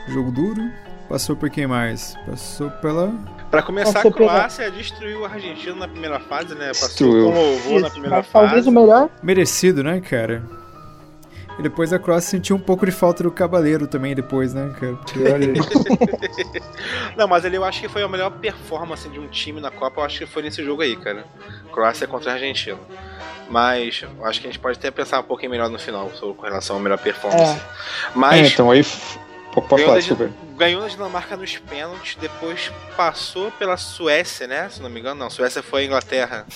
[0.06, 0.62] Jogo duro.
[1.08, 2.16] Passou por quem mais?
[2.26, 3.12] Passou pela.
[3.50, 6.68] Pra começar, a Croácia destruiu a Argentina na primeira fase, né?
[6.68, 7.30] Passou Destruiu.
[7.30, 8.68] com louvor na primeira mas talvez fase.
[8.68, 9.08] o melhor.
[9.22, 10.42] Merecido, né, cara?
[11.56, 14.98] E depois a Croácia sentiu um pouco de falta do Cavaleiro também depois, né, cara?
[17.16, 20.00] Não, mas ali eu acho que foi a melhor performance de um time na Copa,
[20.00, 21.24] eu acho que foi nesse jogo aí, cara.
[21.72, 22.78] Croácia contra a Argentina.
[23.48, 26.34] Mas eu acho que a gente pode até pensar um pouquinho melhor no final sobre,
[26.34, 27.56] com relação à melhor performance.
[27.56, 27.60] É.
[28.14, 28.84] Mas É, então aí.
[29.62, 34.68] Pode ganhou, falar, da Dinamarca nos pênaltis, depois passou pela Suécia, né?
[34.68, 35.30] Se não me engano, não.
[35.30, 36.46] Suécia foi a Inglaterra.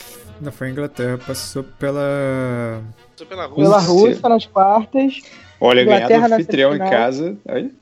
[0.40, 2.82] Não foi a Inglaterra, passou pela.
[3.12, 3.64] Passou pela Rússia.
[3.64, 4.28] Pela Rússia.
[4.28, 5.20] Nas quartas.
[5.60, 7.36] Olha, ganhar Inglaterra do na anfitrião em casa.
[7.48, 7.72] Aí.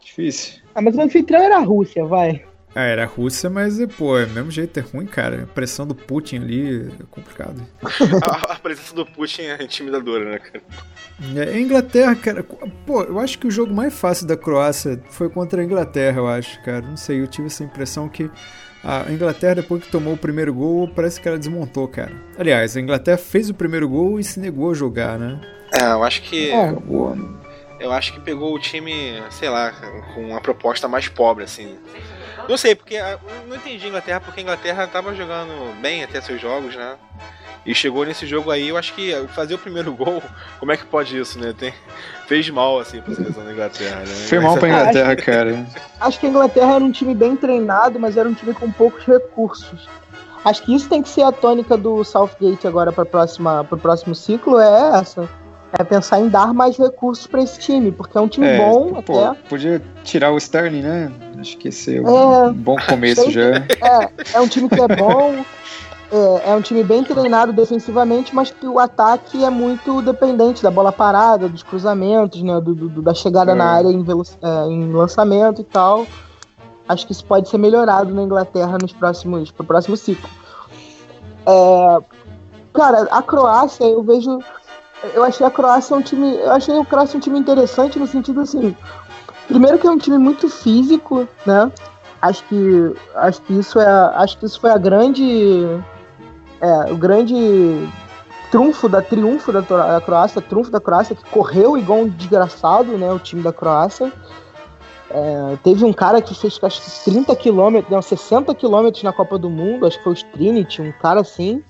[0.00, 0.62] Difícil.
[0.74, 2.44] Ah, mas o anfitrião era a Rússia, vai.
[2.76, 5.44] Ah, era a Rússia, mas, pô, é do mesmo jeito, é ruim, cara.
[5.44, 7.66] A pressão do Putin ali é complicado.
[7.82, 10.62] A, a presença do Putin é intimidadora, né, cara?
[11.36, 12.44] É, a Inglaterra, cara,
[12.84, 16.28] pô, eu acho que o jogo mais fácil da Croácia foi contra a Inglaterra, eu
[16.28, 16.82] acho, cara.
[16.82, 18.30] Não sei, eu tive essa impressão que
[18.84, 22.12] a Inglaterra, depois que tomou o primeiro gol, parece que ela desmontou, cara.
[22.38, 25.40] Aliás, a Inglaterra fez o primeiro gol e se negou a jogar, né?
[25.72, 26.50] É, eu acho que.
[26.50, 26.68] É.
[26.68, 27.16] Acabou.
[27.80, 29.72] Eu acho que pegou o time, sei lá,
[30.14, 31.76] com uma proposta mais pobre, assim.
[32.48, 36.04] Não sei, porque ah, eu não entendi a Inglaterra, porque a Inglaterra tava jogando bem
[36.04, 36.94] até seus jogos, né?
[37.64, 40.22] E chegou nesse jogo aí, eu acho que fazer o primeiro gol,
[40.60, 41.52] como é que pode isso, né?
[41.58, 41.74] Tem,
[42.28, 44.06] fez mal, assim, pra seleção da Inglaterra, né?
[44.06, 45.66] Foi mal pra Ah, Inglaterra, cara.
[46.00, 49.04] Acho que a Inglaterra era um time bem treinado, mas era um time com poucos
[49.04, 49.88] recursos.
[50.44, 54.60] Acho que isso tem que ser a tônica do Southgate agora para o próximo ciclo,
[54.60, 55.28] é essa.
[55.78, 59.02] É pensar em dar mais recursos para esse time, porque é um time É, bom
[59.02, 59.40] pô, até.
[59.48, 61.12] podia tirar o Sterling, né?
[61.38, 62.52] Acho que esse é um É.
[62.52, 63.56] bom começo já.
[63.56, 65.44] É, é um time que é bom,
[66.10, 70.70] é, é um time bem treinado defensivamente, mas que o ataque é muito dependente da
[70.70, 73.54] bola parada, dos cruzamentos, né, do, do- da chegada É.
[73.54, 74.02] na área em,
[74.42, 76.06] é, em lançamento e tal.
[76.88, 80.30] Acho que isso pode ser melhorado na Inglaterra nos próximos, pro próximo ciclo.
[81.44, 81.98] É,
[82.72, 84.38] cara, a Croácia, eu vejo.
[85.14, 86.36] Eu achei a Croácia um time.
[86.36, 88.76] Eu achei a Croácia um time interessante no sentido assim.
[89.48, 91.70] Primeiro que é um time muito físico, né?
[92.20, 95.66] Acho que acho que isso é acho que isso foi a grande
[96.60, 97.34] é, o grande
[98.50, 103.12] trunfo da triunfo da, da Croácia, trunfo da Croácia que correu igual um desgraçado, né,
[103.12, 104.12] o time da Croácia.
[105.10, 109.38] É, teve um cara que fez acho que 30 quilômetros, não, 60 quilômetros na Copa
[109.38, 111.62] do Mundo, acho que foi o Trinity, um cara assim.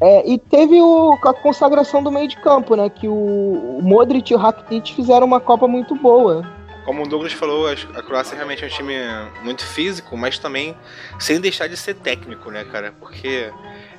[0.00, 2.88] É, e teve o, a consagração do meio de campo, né?
[2.90, 6.44] Que o, o Modric e o Rakitic fizeram uma Copa muito boa.
[6.84, 8.94] Como o Douglas falou, a Croácia realmente é um time
[9.42, 10.76] muito físico, mas também
[11.18, 12.92] sem deixar de ser técnico, né, cara?
[13.00, 13.50] Porque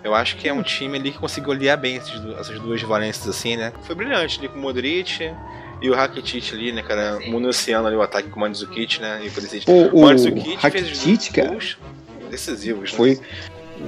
[0.03, 3.27] eu acho que é um time ali que conseguiu aliar bem esses essas duas valências,
[3.27, 3.73] assim, né?
[3.83, 5.33] Foi brilhante ali com o Modric
[5.81, 7.19] e o Rakitic ali, né, cara?
[7.25, 9.21] Municiando ali o ataque com o Mandzukic, né?
[9.23, 9.69] E o Perisic.
[9.69, 11.77] O, O Mandzukic fez os cara, gols
[12.29, 12.97] decisivos, né?
[12.97, 13.19] foi.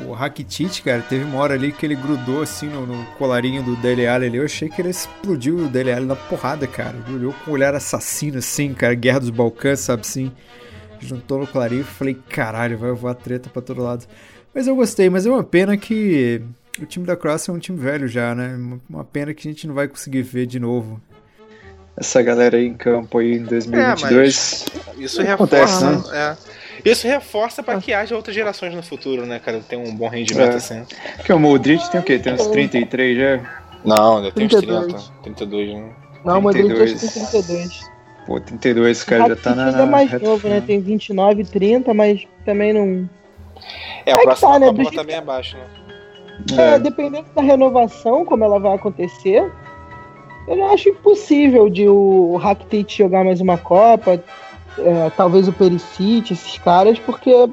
[0.06, 3.76] O Rakitic, cara, teve uma hora ali que ele grudou assim no, no colarinho do
[3.78, 4.38] Dele Alli ali.
[4.38, 6.96] Eu achei que ele explodiu o Dele Alli na porrada, cara.
[7.08, 8.94] Ele olhou com um olhar assassino assim, cara.
[8.94, 10.32] Guerra dos Balcãs, sabe assim?
[11.00, 14.06] juntou no Clarife, falei, caralho, vai voar treta pra todo lado.
[14.54, 16.42] Mas eu gostei, mas é uma pena que
[16.82, 18.58] o time da Croácia é um time velho já, né?
[18.90, 21.02] Uma pena que a gente não vai conseguir ver de novo.
[21.96, 24.66] Essa galera aí em campo aí em 2022.
[24.98, 26.38] Isso Acontece, reforça, é.
[26.86, 29.60] Isso reforça pra que haja outras gerações no futuro, né, cara?
[29.68, 30.56] Ter um bom rendimento É.
[30.56, 30.84] assim.
[31.16, 32.18] Porque o Modric tem o quê?
[32.20, 33.40] Tem uns 33 já?
[33.86, 34.86] Não, ainda tem uns 32.
[34.94, 35.90] 30, 32, né?
[36.26, 37.14] Não, o Modric acho que 32.
[37.14, 37.98] tem 32.
[38.26, 39.66] Pô, 32, cara, já tá na.
[39.68, 40.62] ainda é mais novo, né?
[40.66, 43.10] Tem 29, 30, mas também não.
[44.06, 45.64] É, a que próxima tá, né, Copa também é abaixo, né?
[46.58, 46.80] É, É.
[46.80, 49.50] dependendo da renovação, como ela vai acontecer,
[50.48, 54.22] eu não acho impossível de o Rakitic jogar mais uma Copa,
[54.80, 57.50] é, talvez o Perisic, esses caras, porque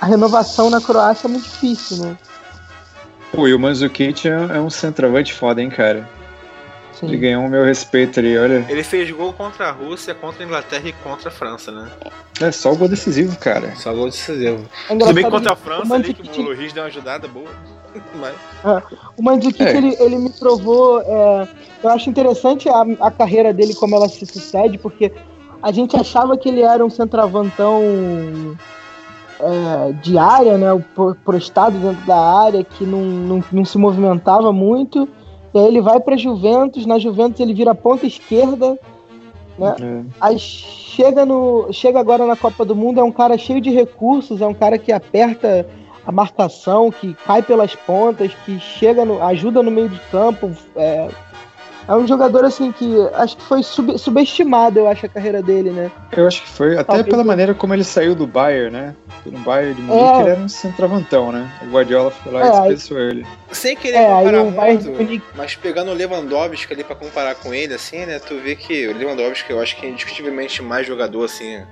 [0.00, 2.16] a renovação na Croácia é muito difícil, né?
[3.32, 6.08] Pô, e o Mandzukic é, é um centroavante foda, hein, cara.
[6.92, 7.06] Sim.
[7.06, 8.64] Ele ganhou o meu respeito ali, olha.
[8.68, 11.90] Ele fez gol contra a Rússia, contra a Inglaterra e contra a França, né?
[12.40, 13.74] É só o gol decisivo, cara.
[13.74, 14.64] Só gol decisivo.
[14.88, 17.26] É Tudo bem contra a que França o ali, que o Loris deu uma ajudada
[17.26, 17.50] boa.
[18.14, 18.34] Mas...
[19.16, 19.76] O Mandzukic, É.
[19.76, 21.00] ele, ele me provou.
[21.02, 21.48] é,
[21.82, 25.12] eu acho interessante a, a carreira dele, como ela se sucede, porque
[25.64, 27.80] a gente achava que ele era um centroavantão
[29.40, 30.84] é, de área, né?
[30.94, 35.08] pro- Prostado dentro da área, que não, não, não se movimentava muito.
[35.54, 38.78] E aí ele vai para Juventus, na Juventus ele vira ponta esquerda.
[39.58, 39.74] Né?
[39.80, 40.02] É.
[40.20, 44.42] Aí chega, no, chega agora na Copa do Mundo, é um cara cheio de recursos,
[44.42, 45.66] é um cara que aperta
[46.06, 50.50] a marcação, que cai pelas pontas, que chega no, ajuda no meio de campo.
[50.76, 51.08] É,
[51.86, 55.70] é um jogador assim que acho que foi sub- subestimado, eu acho, a carreira dele,
[55.70, 55.90] né?
[56.16, 58.94] Eu acho que foi, até Talvez pela maneira como ele saiu do Bayern, né?
[59.26, 60.20] No Bayern de Munique É.
[60.20, 61.50] ele era um centroavantão, né?
[61.62, 63.26] O Guardiola foi lá É, e aí- dispensou ele.
[63.52, 67.34] Sem querer É, aí comparar Bayern muito, Munique- mas pegando o Lewandowski ali pra comparar
[67.36, 68.18] com ele, assim, né?
[68.18, 71.62] Tu vê que o Lewandowski eu acho que é indiscutivelmente mais jogador, assim,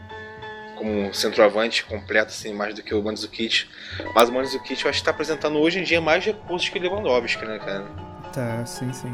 [0.77, 3.67] como um centroavante completo, assim, mais do que o Mandzukic.
[4.15, 6.83] Mas o Mandzukic eu acho que tá apresentando hoje em dia mais recursos que o
[6.83, 7.85] Lewandowski, né, cara?
[8.33, 9.13] Tá, sim, sim.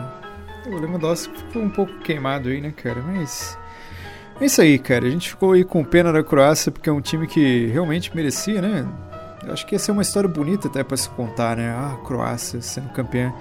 [0.68, 3.00] O Lewandowski ficou um pouco queimado aí, né, cara?
[3.02, 3.59] Mas.
[4.40, 5.07] É isso aí, cara.
[5.07, 8.61] A gente ficou aí com pena da Croácia porque é um time que realmente merecia,
[8.62, 8.87] né?
[9.50, 11.70] Acho que ia ser uma história bonita até pra se contar, né?
[11.70, 13.33] Ah, Croácia sendo campeã.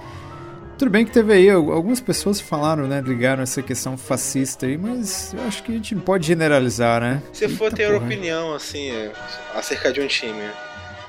[0.78, 3.00] Tudo bem que teve aí, al- algumas pessoas falaram, né?
[3.04, 7.20] Ligaram essa questão fascista aí, mas eu acho que a gente não pode generalizar, né?
[7.32, 8.04] Se for Eita ter porra.
[8.06, 8.90] opinião, assim,
[9.54, 10.40] acerca de um time,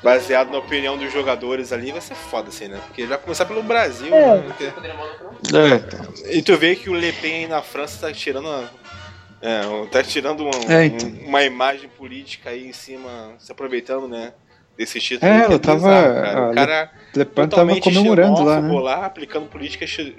[0.04, 2.80] baseado na opinião dos jogadores ali, vai ser foda, assim, né?
[2.88, 4.38] Porque já começar pelo Brasil, É.
[4.38, 4.44] né?
[4.48, 4.72] Porque-
[5.56, 8.70] É, E tu vê que o Le Pen aí na França tá tirando uma,
[9.42, 11.08] é, tá tirando uma, É, então.
[11.08, 14.34] um- uma imagem política aí em cima, se aproveitando, né?
[14.78, 15.30] Desse título.
[15.30, 16.40] É, ela tava- bizarro, cara.
[16.40, 18.80] a O cara Le Pen tava totalmente comemorando lá, né?
[18.80, 20.16] lá, aplicando política de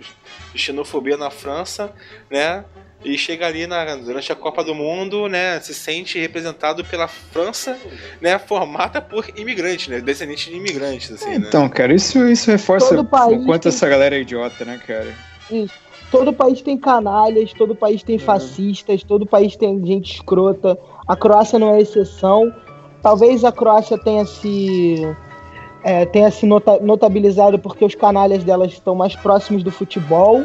[0.55, 1.91] xenofobia na França,
[2.31, 2.63] né?
[3.03, 5.59] E chega ali na, durante a Copa do Mundo, né?
[5.61, 7.79] Se sente representado pela França,
[8.21, 8.39] né?
[8.39, 10.01] Formada por imigrantes, né?
[10.01, 11.47] Descendentes de imigrantes, assim, né?
[11.49, 15.15] Então, cara, isso, isso reforça o quanto tem- essa galera é idiota, né, cara?
[16.11, 18.05] Todo país tem canalhas, todo país É.
[18.05, 20.77] tem fascistas, todo país tem gente escrota.
[21.09, 22.53] A Croácia não é exceção.
[23.03, 25.07] Talvez a Croácia tenha se
[25.83, 30.45] é, tenha se nota- notabilizado porque os canalhas delas estão mais próximos do futebol.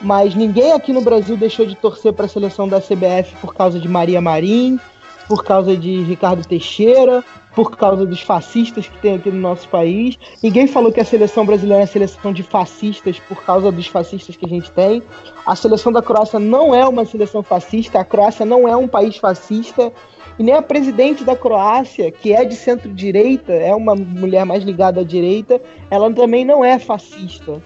[0.00, 3.78] Mas ninguém aqui no Brasil deixou de torcer para a seleção da CBF por causa
[3.78, 4.78] de Maria Marim,
[5.26, 10.18] por causa de Ricardo Teixeira, por causa dos fascistas que tem aqui no nosso país.
[10.42, 14.44] Ninguém falou que a seleção brasileira é seleção de fascistas por causa dos fascistas que
[14.44, 15.02] a gente tem.
[15.46, 19.16] A seleção da Croácia não é uma seleção fascista, a Croácia não é um país
[19.16, 19.90] fascista.
[20.38, 25.00] E nem a presidente da Croácia, que é de centro-direita, é uma mulher mais ligada
[25.00, 25.58] à direita,
[25.90, 27.62] ela também não é fascista.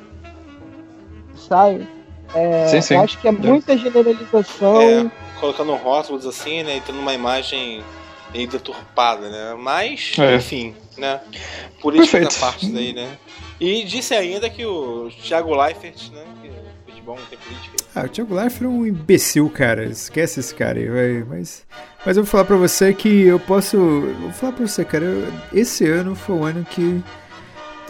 [1.34, 1.84] Sabe?
[2.34, 2.94] É, sim, sim.
[2.94, 4.80] Eu acho que é muita generalização.
[4.80, 6.76] É, colocando rótulos assim, né?
[6.76, 7.82] E tendo uma imagem
[8.32, 9.54] meio deturpada, né?
[9.58, 10.36] Mas, É.
[10.36, 11.20] enfim, né?
[11.80, 12.34] Política Perfeito.
[12.40, 13.08] da parte daí, né?
[13.58, 16.22] E disse ainda que o Thiago Leifert, né?
[16.40, 16.50] Que
[16.92, 17.76] futebol não tem política.
[17.94, 19.84] Ah, o Thiago Leifert é um imbecil, cara.
[19.84, 21.24] Esquece esse cara aí, vai.
[21.28, 21.66] Mas,
[22.06, 23.76] mas eu vou falar pra você que eu posso.
[24.20, 25.04] Vou falar pra você, cara.
[25.04, 27.02] eu- esse ano foi o ano que.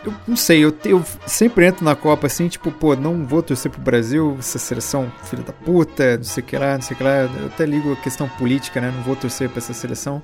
[0.05, 3.71] Eu não sei, eu, eu sempre entro na Copa assim, tipo, pô, não vou torcer
[3.71, 6.99] pro Brasil, essa seleção filha da puta, não sei o que lá, não sei o
[6.99, 7.29] que lá.
[7.41, 8.93] Eu até ligo a questão política, né?
[8.95, 10.23] Não vou torcer pra essa seleção.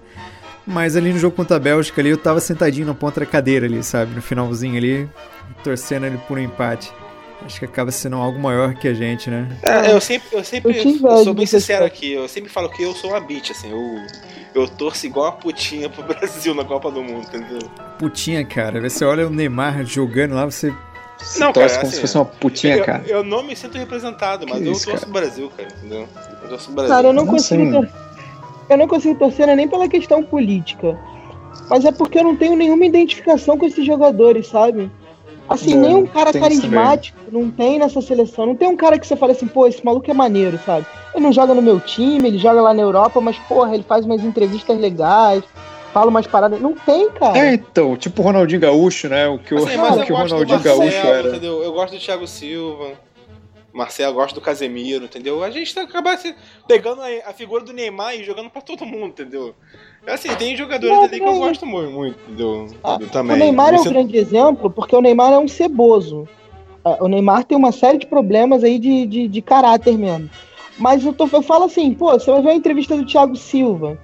[0.67, 3.67] Mas ali no jogo contra a Bélgica ali, eu tava sentadinho na ponta da cadeira
[3.67, 4.15] ali, sabe?
[4.15, 5.09] No finalzinho ali,
[5.62, 6.93] torcendo ali por um empate.
[7.44, 9.46] Acho que acaba sendo algo maior que a gente, né?
[9.62, 12.83] É, eu sempre, eu sempre Eu invejo sou bem sincero aqui, eu sempre falo que
[12.83, 13.96] eu sou uma bitch, assim, eu,
[14.62, 17.59] eu torço igual uma putinha pro Brasil na Copa do Mundo, entendeu?
[17.99, 18.81] putinha, cara.
[18.81, 20.72] Você olha o Neymar jogando lá, você.
[21.18, 23.03] Você Não, torce cara, como assim, se fosse uma putinha, eu, cara.
[23.07, 25.12] eu não me sinto representado, mas Que eu isso, torço cara.
[25.12, 26.09] pro Brasil, cara, entendeu?
[26.42, 26.94] Eu torço pro Brasil.
[26.94, 27.90] Cara, eu não Não consigo ter...
[28.70, 30.99] eu não consigo torcer não é nem pela questão política.
[31.70, 34.90] Mas é porque eu não tenho nenhuma identificação com esses jogadores, sabe?
[35.49, 38.47] Assim, Bom, nenhum cara carismático não tem nessa seleção.
[38.47, 40.87] Não tem um cara que você fala assim, pô, esse maluco é maneiro, sabe?
[41.15, 44.05] Ele não joga no meu time, ele joga lá na Europa, mas, porra, ele faz
[44.05, 45.43] umas entrevistas legais,
[45.93, 46.61] fala umas paradas.
[46.61, 47.39] Não tem, cara.
[47.39, 49.29] É, então, tipo o Ronaldinho Gaúcho, né?
[49.29, 51.29] O que o, Assim, o, eu que o Ronaldinho Marcelo, Gaúcho era.
[51.29, 51.63] entendeu?
[51.63, 53.06] Eu gosto do Thiago Silva.
[53.77, 55.43] Marcelo, eu gosto do Casemiro, entendeu?
[55.45, 56.35] A gente tá acaba se-
[56.67, 59.55] pegando a, a figura do Neymar e jogando pra todo mundo, entendeu?
[60.07, 62.69] Assim, tem jogadores Não, ali que eu gosto muito, muito entendeu?
[62.83, 63.37] Ah, também.
[63.37, 66.29] O Neymar é um grande exemplo, porque o Neymar é um ceboso.
[66.85, 70.31] Ah, O Neymar tem uma série de problemas aí de, de, de caráter mesmo.
[70.79, 73.99] Mas eu, tô, eu falo assim, pô, você vai ver a entrevista do Thiago Silva.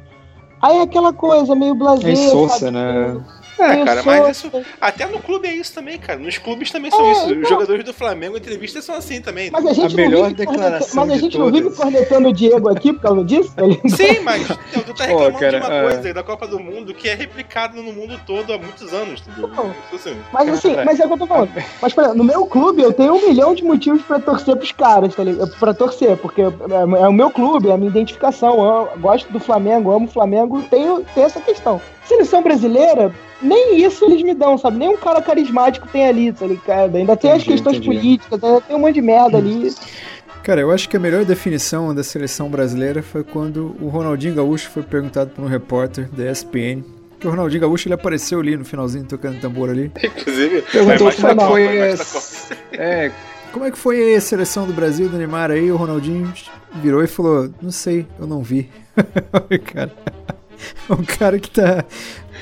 [0.61, 2.09] Aí é aquela coisa meio blasé.
[2.09, 3.21] É insossa, né?
[3.59, 4.51] É, Meio cara, mas isso.
[4.81, 6.19] Até no clube é isso também, cara.
[6.19, 7.27] Nos clubes também são É, isso.
[7.27, 7.51] Os então.
[7.51, 9.51] jogadores do Flamengo, entrevistas são assim também.
[9.51, 12.69] Mas a gente, A melhor vive declaração mas a gente não vive cornetando o Diego
[12.71, 13.55] aqui por causa disso?
[13.55, 13.63] tá?
[13.89, 14.85] Sim, mas entendeu?
[14.85, 15.83] tu tá Pô, reclamando cara, de uma é.
[15.83, 19.49] coisa da Copa do Mundo que é replicada no mundo todo há muitos anos, entendeu?
[19.49, 19.75] Não.
[19.93, 20.17] Isso assim.
[20.33, 21.51] Mas assim, Cara, mas é o que eu tô falando.
[21.81, 24.73] Mas, por exemplo, no meu clube eu tenho um milhão de motivos pra torcer pros
[24.73, 25.51] caras, tá ligado?
[25.59, 28.65] Pra torcer, porque é, é o meu clube, é a minha identificação.
[28.65, 31.81] Eu gosto do Flamengo, amo o Flamengo, tenho, tenho essa questão.
[32.13, 34.77] Seleção brasileira, nem isso eles me dão, sabe?
[34.79, 36.95] Nem um cara carismático tem ali, tá ligado?
[36.97, 37.87] Ainda tem as Entendi, questões entendi.
[37.97, 39.75] políticas, ainda tem um monte de merda ali.
[40.43, 44.69] Cara, eu acho que a melhor definição da seleção brasileira foi quando o Ronaldinho Gaúcho
[44.71, 46.83] foi perguntado por um repórter da ESPN.
[47.19, 49.91] Que o Ronaldinho Gaúcho ele apareceu ali no finalzinho tocando tambor ali.
[50.03, 52.53] Inclusive, Perguntou como é que foi esse-.
[52.73, 53.11] É,
[53.53, 55.71] Como é que foi a seleção do Brasil do Neymar aí?
[55.71, 56.33] O Ronaldinho
[56.75, 58.69] virou e falou: Não sei, eu não vi.
[59.73, 59.93] cara,
[60.89, 61.85] é um cara que tá.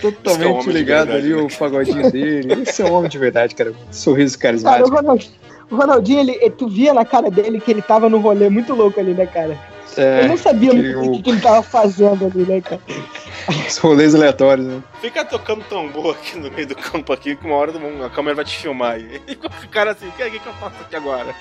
[0.03, 1.43] É o totalmente de ligado verdade, ali, né?
[1.43, 2.63] o pagodinho dele.
[2.63, 3.73] Esse é um homem de verdade, cara.
[3.91, 4.97] Sorriso Cara, o carismático.
[4.97, 5.33] Ronaldinho,
[5.71, 8.99] o Ronaldinho ele, tu via na cara dele que ele tava num rolê muito louco
[8.99, 9.59] ali, né, cara?
[9.97, 12.61] É, Eu não sabia que muito o o- que, que ele tava fazendo ali, né,
[12.61, 12.81] cara?
[13.69, 14.83] os rolês aleatórios, né?
[15.01, 17.73] Fica tocando tambor aqui no meio do campo aqui, que uma hora
[18.07, 19.21] a câmera vai te filmar aí.
[19.27, 19.33] E
[19.65, 21.35] o cara assim, o que, que eu faço aqui agora?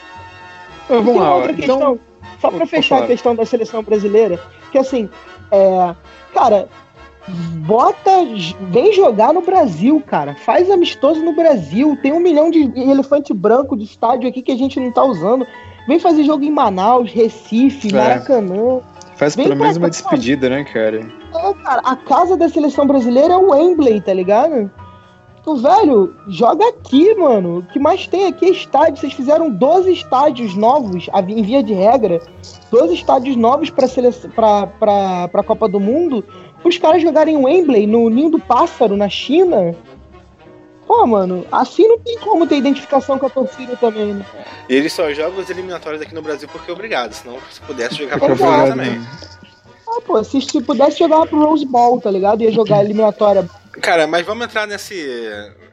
[0.90, 1.58] E vamos lá, outra então.
[1.78, 2.00] questão,
[2.40, 3.06] só pra pode fechar falar.
[3.06, 4.40] a questão da seleção brasileira,
[4.72, 5.10] que assim,
[5.52, 5.96] é,
[6.34, 6.68] cara,
[7.66, 8.12] bota,
[8.70, 13.78] vem jogar no Brasil, cara, faz amistoso no Brasil, tem um milhão de elefante branco
[13.78, 15.46] de estádio aqui que a gente não tá usando,
[15.88, 17.98] vem fazer jogo em Manaus, Recife, É.
[17.98, 18.82] Maracanã,
[19.16, 21.06] Faz vem pelo menos uma despedida, né, cara?
[21.36, 24.72] é, cara, a casa da seleção brasileira é o Wembley, tá ligado?
[25.42, 27.60] Então, velho, joga aqui, mano.
[27.60, 28.98] O que mais tem aqui é estádio.
[28.98, 32.22] Vocês fizeram 12 estádios novos, em via de regra.
[32.72, 36.24] 12 estádios novos pra, seleção, pra, pra, pra Copa do Mundo.
[36.64, 39.74] Os caras jogarem em Wembley, no Ninho do Pássaro, na China.
[40.86, 44.26] Pô, mano, assim não tem como ter identificação com a torcida também, né?
[44.68, 47.96] E eles só jogam os eliminatórios aqui no Brasil porque é obrigado, senão se pudesse
[47.96, 49.00] jogar pra fora também.
[49.88, 52.42] Ah, pô, se, se pudesse jogar pro Rose Bowl, tá ligado?
[52.42, 53.48] Ia jogar eliminatória.
[53.82, 55.08] Cara, mas vamos entrar nesse,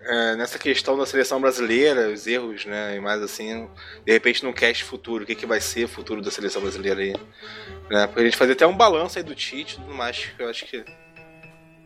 [0.03, 2.97] é, nessa questão da seleção brasileira, os erros, né?
[2.97, 3.69] E mais assim,
[4.05, 7.01] de repente num cast futuro, o que, que vai ser o futuro da seleção brasileira
[7.01, 7.15] aí?
[7.91, 8.07] Né?
[8.07, 10.67] Pra gente fazer até um balanço aí do Tite e tudo mais, que eu acho
[10.67, 10.85] que.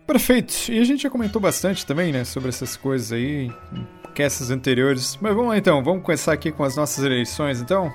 [0.06, 0.52] Perfeito.
[0.70, 3.50] E a gente já comentou bastante também, né, sobre essas coisas aí,
[4.14, 5.16] casts anteriores.
[5.20, 7.92] Mas vamos lá então, vamos começar aqui com as nossas eleições então.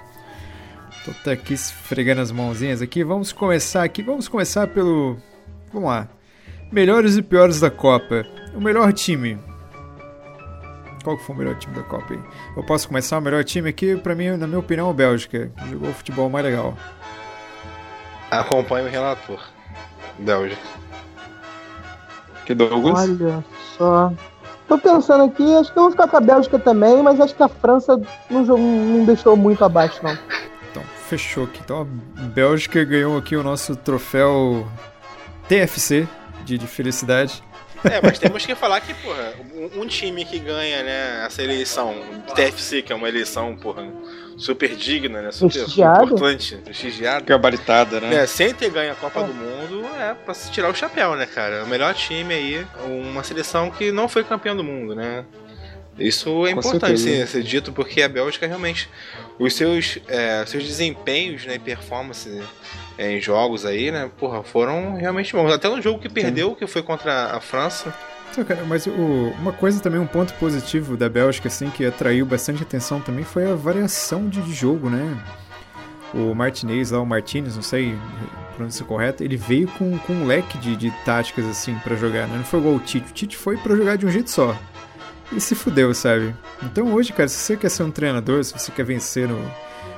[1.03, 3.03] Tô até aqui esfregando as mãozinhas aqui.
[3.03, 5.17] Vamos começar aqui, vamos começar pelo.
[5.71, 6.09] Vamos lá.
[6.71, 8.25] Melhores e piores da Copa.
[8.54, 9.38] O melhor time.
[11.04, 12.19] Qual que foi o melhor time da Copa aí?
[12.58, 15.51] Eu posso começar o melhor time aqui, pra mim, na minha opinião, é o Bélgica.
[15.69, 16.73] Jogou o futebol mais legal.
[18.32, 19.39] Acompanha o relator.
[20.17, 20.62] Bélgica.
[22.45, 22.97] Que Douglas?
[23.10, 23.43] Olha
[23.78, 24.12] só.
[24.67, 27.43] Tô pensando aqui, acho que eu vou ficar com a Bélgica também, mas acho que
[27.43, 30.17] a França não, jogou- não deixou muito abaixo, não.
[30.71, 31.60] Então, fechou aqui.
[31.63, 34.65] Então, a Bélgica ganhou aqui o nosso troféu
[35.47, 36.08] TFC
[36.45, 37.43] de, de felicidade.
[37.84, 41.93] É, mas temos que falar que, porra, um, um time que ganha, né, essa eleição,
[42.34, 43.86] TFC, que é uma eleição, porra,
[44.38, 46.03] super digna, né, super Prestigiada.
[46.05, 47.25] importante, prestigiada.
[47.25, 48.15] Gabaritada, né?
[48.23, 51.25] É, sem ter ganho a Copa do Mundo, é pra se tirar o chapéu, né,
[51.25, 51.63] cara?
[51.63, 55.25] O melhor time aí, uma seleção que não foi campeã do mundo, né?
[55.97, 57.25] Isso é Com importante certeza.
[57.25, 58.89] sim, ser dito, porque a Bélgica realmente,
[59.39, 62.43] os seus, é, seus desempenhos né, e performance
[62.97, 65.53] é, em jogos aí, né, porra, foram realmente bons.
[65.53, 67.93] Até no jogo que perdeu, que foi contra a França,
[68.32, 68.91] Então, cara, mas o-
[69.39, 73.49] uma coisa também, um ponto positivo da Bélgica, assim, que atraiu bastante atenção também foi
[73.49, 75.17] a variação de, jogo, né?
[76.13, 77.95] O Martinez lá, o Martinez, não sei
[78.55, 82.38] pronúncia correta, ele veio com, com um leque de, de táticas, assim, pra jogar, né?
[82.38, 83.09] Não foi igual o Tite.
[83.09, 84.57] O Tite foi pra jogar de um jeito só.
[85.32, 86.36] E se fudeu, sabe?
[86.63, 89.39] Então hoje, cara, se você quer ser um treinador, se você quer vencer no,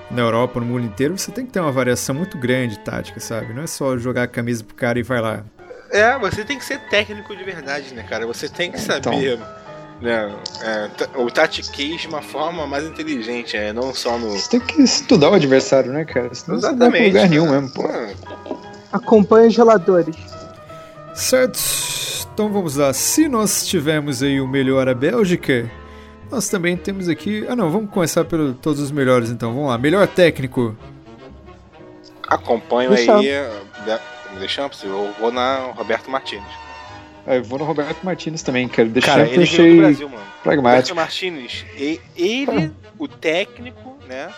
[0.09, 3.19] na Europa, no mundo inteiro, você tem que ter uma variação muito grande de tática,
[3.19, 3.53] sabe?
[3.53, 5.43] Não é só jogar a camisa pro cara e vai lá.
[5.91, 8.25] É, você tem que ser técnico de verdade, né, cara?
[8.28, 9.39] Você tem que saber.
[9.99, 14.30] Né, é, o tatiquês de uma forma mais inteligente, é, não só no.
[14.30, 16.32] Você tem que estudar o adversário, né, cara?
[16.36, 17.07] Senão você não vai pra Exatamente.
[17.07, 17.82] lugar nenhum mesmo, pô.
[17.82, 18.13] Mano,
[18.91, 20.15] Acompanha os relatores.
[21.15, 21.57] Certo,
[22.38, 22.93] então vamos lá.
[22.93, 25.67] Se nós tivemos aí o melhor a Bélgica,
[26.29, 27.43] nós também temos aqui.
[27.49, 29.55] Ah, não, vamos começar pelo todos os melhores então.
[29.55, 29.77] Vamos lá.
[29.79, 30.77] Melhor técnico.
[32.27, 33.21] acompanho Deschamps.
[33.25, 33.27] aí.
[33.29, 33.49] é,
[33.85, 36.43] De- Deschamps, eu vou na Roberto Martins.
[37.25, 38.88] Ah, eu vou no Roberto Martinez também, cara.
[38.88, 40.21] Deixa Cara, eu ele ganhou do achei Brasil, mano.
[40.21, 40.95] Roberto pragmático.
[40.95, 44.29] Martinez, e- ele, o técnico, né,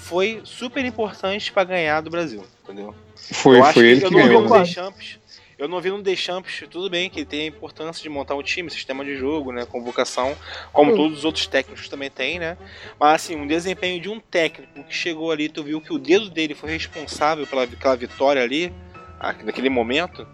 [0.00, 2.94] foi super importante pra ganhar do Brasil, entendeu?
[3.16, 4.42] Foi, eu acho foi ele eu que não vi ganhou.
[4.42, 4.58] no né?
[4.62, 5.18] Deschamps.
[5.58, 8.42] Eu não vi no Deschamps, tudo bem que ele tem a importância de montar um
[8.42, 10.36] time, sistema de jogo, né, convocação,
[10.70, 10.96] como Hum.
[10.96, 12.58] todos os outros técnicos também tem, né?
[13.00, 16.28] Mas assim, um desempenho de um técnico que chegou ali, tu viu que o dedo
[16.28, 18.70] dele foi responsável pela aquela vitória ali,
[19.18, 20.26] ah, naquele momento.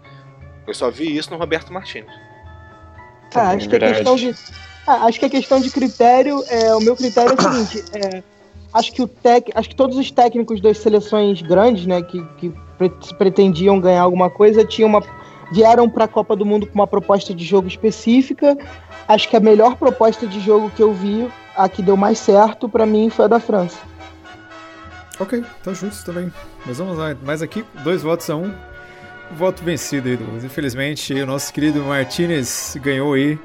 [0.67, 2.05] Eu só vi isso no Roberto Martins.
[3.33, 4.35] Ah, É acho que a questão de.
[4.85, 8.23] ah, acho que a questão de critério, é, o meu critério é o seguinte, é,
[8.73, 12.53] acho que o tec, acho que todos os técnicos das seleções grandes, né, que, que
[12.89, 15.01] pre- pretendiam ganhar alguma coisa, tinham uma,
[15.51, 18.57] vieram para a Copa do Mundo com uma proposta de jogo específica.
[19.07, 22.67] Acho que a melhor proposta de jogo que eu vi, a que deu mais certo
[22.69, 23.77] para mim foi a da França.
[25.19, 26.31] Ok, tá justo também.
[26.65, 27.15] Mas vamos lá.
[27.23, 28.51] Mas aqui, dois votos a um.
[29.35, 30.43] Voto vencido aí, Douglas.
[30.43, 33.37] Infelizmente, o nosso querido Martinez ganhou aí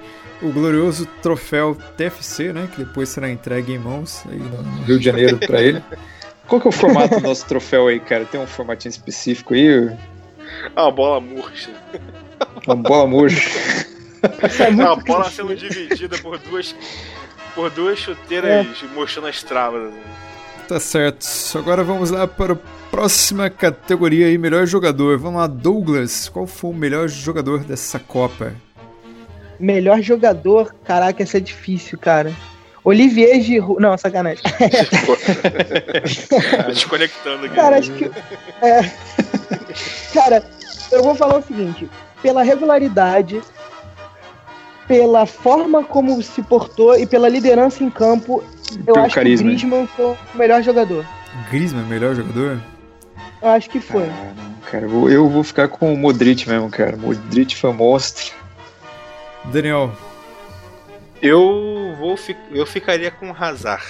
[0.43, 2.69] o glorioso troféu TFC, né?
[2.75, 5.83] Que depois será entregue em mãos aí no no Rio de Janeiro pra ele.
[6.49, 8.25] Qual que é o formato do nosso troféu aí, cara?
[8.25, 9.91] Tem um formatinho específico aí?
[10.75, 11.71] Ah, uma bola murcha.
[12.67, 13.87] Uma bola murcha.
[14.23, 16.75] É a bola sendo dividida por duas
[17.55, 19.93] por duas chuteiras mostrando as travas.
[20.67, 21.27] Tá certo.
[21.57, 22.59] Agora vamos lá para a
[22.91, 25.19] próxima categoria aí, melhor jogador.
[25.19, 26.29] Vamos lá, Douglas.
[26.29, 28.55] Qual foi o melhor jogador dessa Copa?
[29.59, 32.33] Melhor jogador, caraca, essa é difícil, cara.
[32.89, 34.43] Olivier Giroud, não, sacanagem.
[36.69, 37.55] Desconectando aqui.
[37.55, 38.11] Cara, acho que.
[38.63, 38.81] é.
[40.15, 40.43] Cara,
[40.91, 41.89] eu vou falar o seguinte:
[42.23, 43.41] pela regularidade,
[44.87, 48.43] pela forma como se portou e pela liderança em campo,
[48.87, 49.49] eu Pelo acho carisma.
[49.51, 51.05] que o Griezmann foi o melhor jogador.
[51.51, 52.59] Griezmann, melhor jogador?
[53.43, 54.05] Eu acho que foi.
[54.05, 56.97] Ah, não, cara, eu vou- eu vou ficar com o Modric mesmo, cara.
[56.97, 58.33] Modric foi um monstro.
[59.45, 59.93] Daniel,
[61.23, 63.85] Eu vou fi- eu ficaria com o Hazard.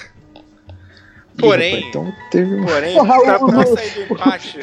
[1.38, 2.64] Porém, rapaz, então teve um.
[2.64, 4.58] porém, Porra, pra, o- pra sair do empate,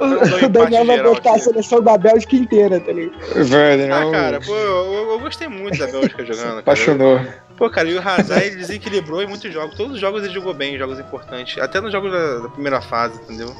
[0.00, 3.44] O empate Daniel vai botar a seleção da Bélgica inteira, tá ligado?
[3.44, 6.42] Vai, Ah, não, cara, pô, eu, eu gostei muito da Bélgica jogando.
[6.46, 6.58] Cara.
[6.60, 7.20] apaixonou.
[7.56, 9.76] Pô, cara, e o Hazard ele desequilibrou em muitos jogos.
[9.76, 11.62] Todos os jogos ele jogou bem, jogos importantes.
[11.62, 13.54] Até nos jogos da, da primeira fase, entendeu?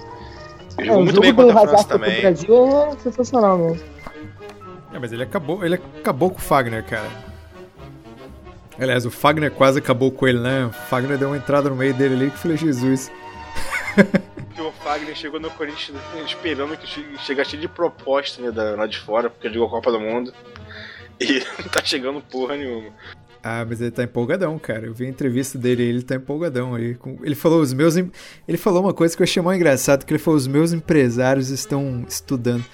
[0.77, 2.21] Ele É, jogou o muito jogo bem do contra a França Hazard contra o também.
[2.21, 3.81] Brasil é sensacional, mano.
[4.93, 7.09] É, mas ele acabou, ele acabou com o Fagner, cara.
[8.79, 10.67] Aliás, o Fagner quase acabou com ele, né?
[10.67, 13.11] O Fagner deu uma entrada no meio dele ali que falei, Jesus.
[13.97, 18.87] Porque o Fagner chegou no Corinthians esperando que che- chegasse de proposta né, da, lá
[18.87, 20.33] de fora, porque jogou a Copa do Mundo.
[21.21, 22.91] E não tá chegando porra nenhuma.
[23.43, 24.87] Ah, mas ele tá empolgadão, cara.
[24.87, 26.95] Eu vi a entrevista dele ele tá empolgadão aí.
[26.97, 27.95] Com- Ele falou os meus.
[27.97, 31.51] Ele falou uma coisa que eu achei mais engraçado, que ele falou: os meus empresários
[31.51, 32.65] estão estudando.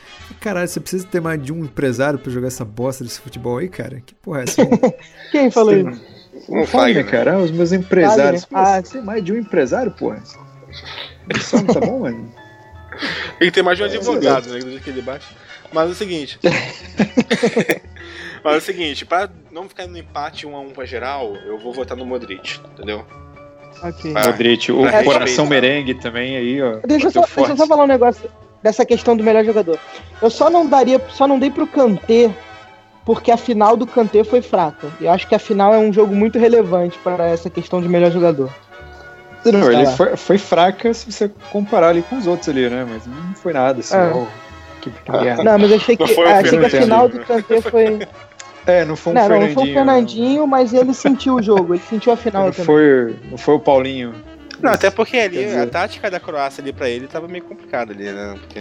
[0.41, 3.69] Caralho, você precisa ter mais de um empresário pra jogar essa bosta desse futebol aí,
[3.69, 4.01] cara?
[4.05, 4.63] Que porra é essa?
[5.31, 6.01] Quem falou isso?
[6.49, 7.07] O O Fagner, Fagner.
[7.11, 8.45] cara, os meus empresários.
[8.45, 8.75] Fagner.
[8.79, 8.81] Ah.
[8.83, 10.23] você é mais de um empresário, porra.
[11.37, 12.33] Isso não tá bom, mano?
[13.41, 14.59] Ele tem mais de um advogado, né?
[14.59, 15.27] Do jeito que ele bate.
[15.73, 16.39] Mas é o seguinte.
[18.45, 21.59] Mas é o seguinte, pra não ficar no empate 1 a 1 pra geral, eu
[21.59, 23.05] vou votar no Modric, entendeu?
[23.83, 24.13] Ok.
[24.17, 25.49] Ah, Modric, o pra coração respeitar.
[25.49, 26.81] merengue também aí, ó.
[26.87, 28.31] Deixa eu, só, deixa eu só falar um negócio
[28.63, 29.79] dessa questão do melhor jogador.
[30.21, 32.31] Eu só não daria, só não dei pro Kanté
[33.05, 34.89] porque a final do Kanté foi fraca.
[35.01, 38.11] Eu acho que a final é um jogo muito relevante para essa questão de melhor
[38.11, 38.53] jogador.
[39.45, 42.87] Não, ele foi, foi fraca se você comparar ali com os outros ali, né?
[42.89, 43.97] Mas não foi nada, assim.
[43.97, 44.13] É.
[44.15, 44.25] ó,
[44.81, 45.43] que, que merda.
[45.43, 48.07] Não, mas eu achei que, achei que a final do Kanté foi.
[48.67, 49.55] É, não foi um não, não, não Fernandinho.
[49.55, 52.65] foi o Fernandinho, mas ele sentiu o jogo, ele sentiu a final Não também.
[52.67, 54.15] foi, não foi o Paulinho.
[54.61, 58.05] Não, até porque ali a tática da Croácia ali pra ele tava meio complicada ali,
[58.05, 58.37] né?
[58.41, 58.61] Porque...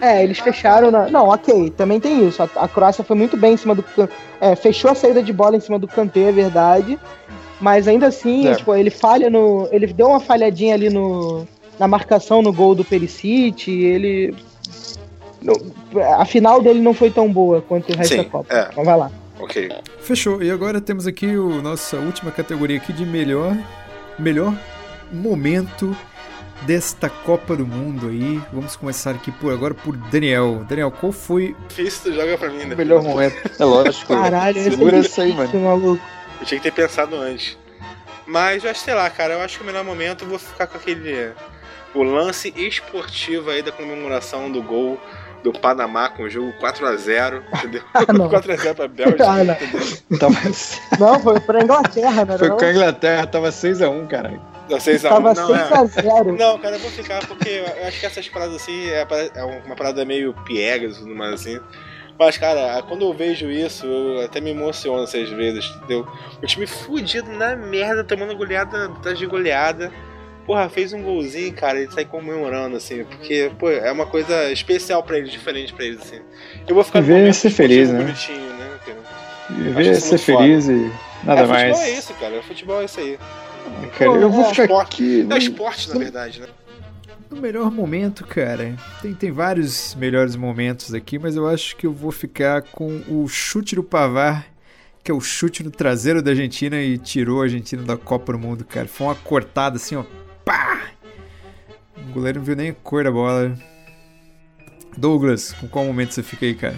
[0.00, 1.10] É, eles fecharam na.
[1.10, 2.42] Não, ok, também tem isso.
[2.42, 3.84] A, a Croácia foi muito bem em cima do.
[4.40, 6.98] É, fechou a saída de bola em cima do Kanté, é verdade.
[7.60, 8.54] Mas ainda assim, É.
[8.54, 9.68] tipo, ele falha no.
[9.70, 11.46] Ele deu uma falhadinha ali no,
[11.78, 13.70] na marcação no gol do Perisic.
[13.70, 14.34] Ele.
[15.42, 15.60] no-
[16.18, 18.54] a final dele não foi tão boa quanto o resto Sim, da Copa.
[18.54, 18.68] é.
[18.72, 19.10] Então vai lá.
[19.42, 19.68] Ok.
[20.00, 20.42] Fechou.
[20.42, 23.56] E agora temos aqui o nossa última categoria aqui de melhor
[24.18, 24.54] melhor
[25.12, 25.96] momento
[26.62, 28.40] desta Copa do Mundo aí.
[28.52, 30.64] Vamos começar aqui por agora por Daniel.
[30.68, 32.74] Daniel, qual foi Difícil, joga pra mim, né?
[32.74, 33.36] O melhor momento.
[33.58, 34.14] É lógico.
[34.14, 35.80] Caralho, Segura é isso aí, difícil, mano.
[35.80, 36.02] maluco.
[36.40, 37.58] Eu tinha que ter pensado antes.
[38.26, 40.66] Mas eu acho, sei lá, cara, eu acho que o melhor momento eu vou ficar
[40.68, 41.32] com aquele.
[41.94, 44.98] O lance esportivo aí da comemoração do gol
[45.42, 47.82] do Panamá com o jogo 4x0, entendeu?
[48.14, 48.28] não.
[48.30, 49.54] 4x0 pra Bélgica, Ah, não.
[49.54, 50.18] entendeu?
[50.18, 50.34] Tava...
[51.00, 52.38] Não, foi pra Inglaterra, né?
[52.38, 52.56] Foi não?
[52.56, 54.40] com a Inglaterra, tava 6x1, caralho.
[54.70, 55.02] Não, 6x1.
[55.08, 55.68] Tava Não, é.
[55.68, 56.38] 6x0.
[56.38, 59.74] Não, cara, eu vou ficar porque eu acho que essas paradas assim é é uma
[59.74, 61.58] parada meio piegas e tudo mais assim.
[62.18, 66.06] Mas, cara, quando eu vejo isso, eu até me emociono às vezes, entendeu?
[66.42, 69.90] O time fudido na merda, tomando goleada atrás de goleada.
[70.46, 75.02] Porra, fez um golzinho, cara, e sai comemorando, assim, porque, pô, é uma coisa especial
[75.02, 76.20] pra eles, diferente pra eles, assim.
[76.66, 77.98] Eu vou ficar E ver momento ser esportivo feliz, né?
[78.04, 79.72] bonitinho, né, cara?
[79.72, 80.90] Ver isso ser feliz e
[81.24, 81.76] nada é, mais.
[81.76, 83.18] futebol é isso, cara, futebol é isso aí.
[83.98, 84.94] Cara, eu vou É, ficar esporte.
[85.02, 85.26] aqui.
[85.30, 86.46] É esporte, na verdade, né?
[87.30, 88.76] o melhor momento, cara?
[89.00, 93.26] Tem, tem vários melhores momentos aqui, mas eu acho que eu vou ficar com o
[93.26, 94.44] chute do Pavar,
[95.02, 98.38] que é o chute no traseiro da Argentina e tirou a Argentina da Copa do
[98.38, 98.86] Mundo, cara.
[98.86, 100.04] Foi uma cortada assim, ó.
[100.44, 100.82] Pá!
[101.96, 103.56] O goleiro não viu nem a cor da bola.
[104.96, 106.76] Douglas, com qual momento você fica aí, cara?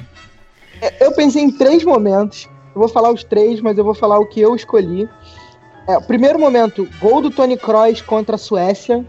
[1.00, 2.48] Eu pensei em três momentos.
[2.74, 5.08] Eu vou falar os três, mas eu vou falar o que eu escolhi.
[5.88, 9.04] É, o primeiro momento, gol do Tony Kroos contra a Suécia.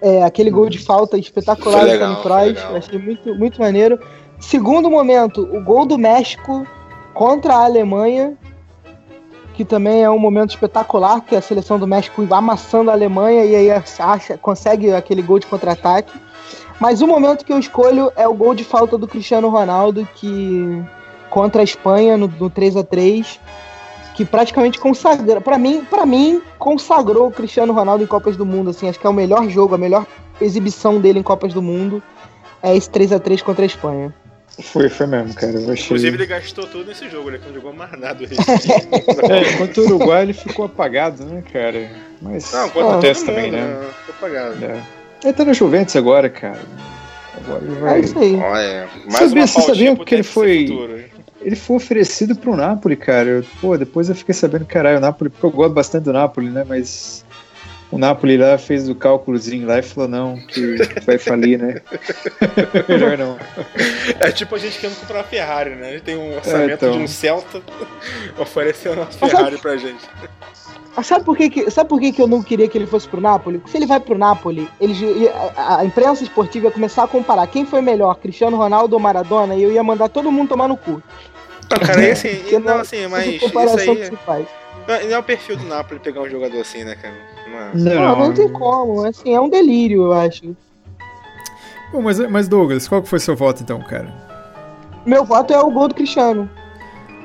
[0.00, 2.46] É, aquele gol de falta espetacular Foi do legal, Tony Kroos.
[2.46, 2.76] legal.
[2.76, 3.98] Achei muito, muito maneiro.
[4.40, 6.66] Segundo momento, o gol do México
[7.14, 8.36] contra a Alemanha.
[9.58, 13.56] Que também é um momento espetacular, que a seleção do México amassando a Alemanha e
[13.56, 16.16] aí acha, consegue aquele gol de contra-ataque.
[16.78, 20.80] Mas o momento que eu escolho é o gol de falta do Cristiano Ronaldo, que
[21.28, 23.40] contra a Espanha no, no 3 a 3
[24.14, 28.70] que praticamente consagrou, para mim, para mim, consagrou o Cristiano Ronaldo em Copas do Mundo,
[28.70, 30.06] assim, acho que é o melhor jogo, a melhor
[30.40, 32.00] exibição dele em Copas do Mundo
[32.62, 34.14] é esse 3 a 3 contra a Espanha.
[34.62, 35.52] Foi, foi mesmo, cara.
[35.52, 35.84] Eu achei.
[35.84, 38.18] Inclusive, ele gastou tudo nesse jogo, ele não jogou mais nada.
[39.30, 41.88] É, enquanto o Uruguai ele ficou apagado, né, cara?
[42.20, 43.88] Mas Não, quanto acontece todo também, mundo, né?
[44.06, 44.64] Ficou apagado.
[44.64, 44.82] É.
[45.24, 46.58] Ele tá na Juventus agora, cara.
[47.36, 48.00] Agora ele É vai.
[48.00, 48.34] isso aí.
[48.36, 51.04] Olha, Sabia- uma você pautinha sabia pro que ele foi- Futuro.
[51.40, 53.28] Ele foi oferecido pro Napoli, cara.
[53.28, 56.48] Eu- Pô, depois eu fiquei sabendo, caralho, o Napoli, porque eu gosto bastante do Napoli,
[56.50, 56.64] né?
[56.68, 57.24] Mas
[57.90, 60.76] o Napoli lá fez o cálculozinho lá e falou, não, que
[61.06, 61.80] vai falir, né?
[62.88, 63.38] Melhor não.
[64.20, 65.88] É tipo a gente querendo comprar uma Ferrari, né?
[65.88, 66.92] A gente tem um orçamento então.
[66.92, 67.62] de um Celta
[68.38, 70.04] oferecendo uma Ferrari pra gente.
[70.94, 73.08] Mas sabe por que, que, sabe por que, que eu não queria que ele fosse
[73.08, 73.58] pro Napoli?
[73.58, 74.98] Porque se ele vai pro Napoli, eles,
[75.56, 79.54] a, a imprensa esportiva ia começar a comparar quem foi melhor, Cristiano Ronaldo ou Maradona,
[79.54, 81.00] e eu ia mandar todo mundo tomar no cu.
[81.70, 84.46] Não, cara, e assim, Porque não, assim, mas isso aí que se faz.
[84.86, 87.14] não é, não é o perfil do Napoli pegar um jogador assim, né, cara?
[87.74, 87.94] Não é.
[87.94, 90.56] Não, não tem como, assim, é um delírio, eu acho.
[91.92, 94.12] Bom, mas, mas Douglas, qual que foi seu voto então, cara?
[95.06, 96.48] Meu voto é o gol do Cristiano.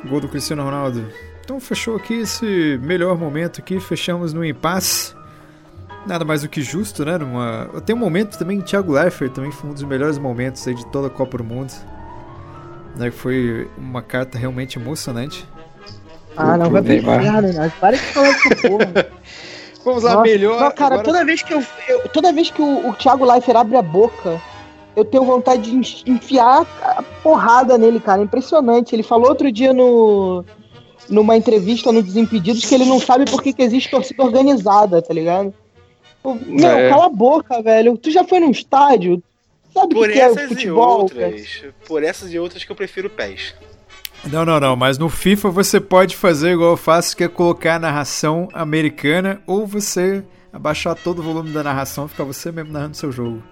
[0.05, 1.05] Gol do Cristiano Ronaldo.
[1.43, 5.13] Então fechou aqui esse melhor momento aqui, fechamos no impasse.
[6.05, 7.17] Nada mais do que justo, né?
[7.17, 7.81] Numa...
[7.85, 11.07] Tem um momento também, Thiago Leifert também foi um dos melhores momentos aí de toda
[11.07, 11.73] a Copa do Mundo.
[12.95, 15.47] Né, foi uma carta realmente emocionante.
[16.37, 17.41] Ah, não, vai pro Neymar.
[17.41, 17.71] né?
[17.79, 19.07] Para de falar essa porra.
[19.83, 20.61] Vamos lá, Nossa, melhor.
[20.61, 23.57] não, cara, agora- toda vez que eu, eu- toda vez que o, o Thiago Leifert
[23.57, 24.41] abre a boca,
[24.95, 28.21] eu tenho vontade de enf- enfiar a porrada nele, cara.
[28.21, 28.95] Impressionante.
[28.95, 30.43] Ele falou outro dia no
[31.09, 35.13] numa entrevista no Desimpedidos que ele não sabe por que, que existe torcida organizada, tá
[35.13, 35.53] ligado?
[36.45, 36.89] Meu, É.
[36.89, 37.97] cala a boca, velho.
[37.97, 39.21] Tu já foi num estádio?
[39.73, 41.25] Sabe o Por que, que é essas e futebol, cara?
[41.25, 43.53] outras, por essas e outras que eu prefiro PES.
[44.31, 47.75] Não, não, não, mas no FIFA você pode fazer igual eu faço, que é colocar
[47.75, 52.71] a narração americana ou você abaixar todo o volume da narração e ficar você mesmo
[52.71, 53.43] narrando seu jogo.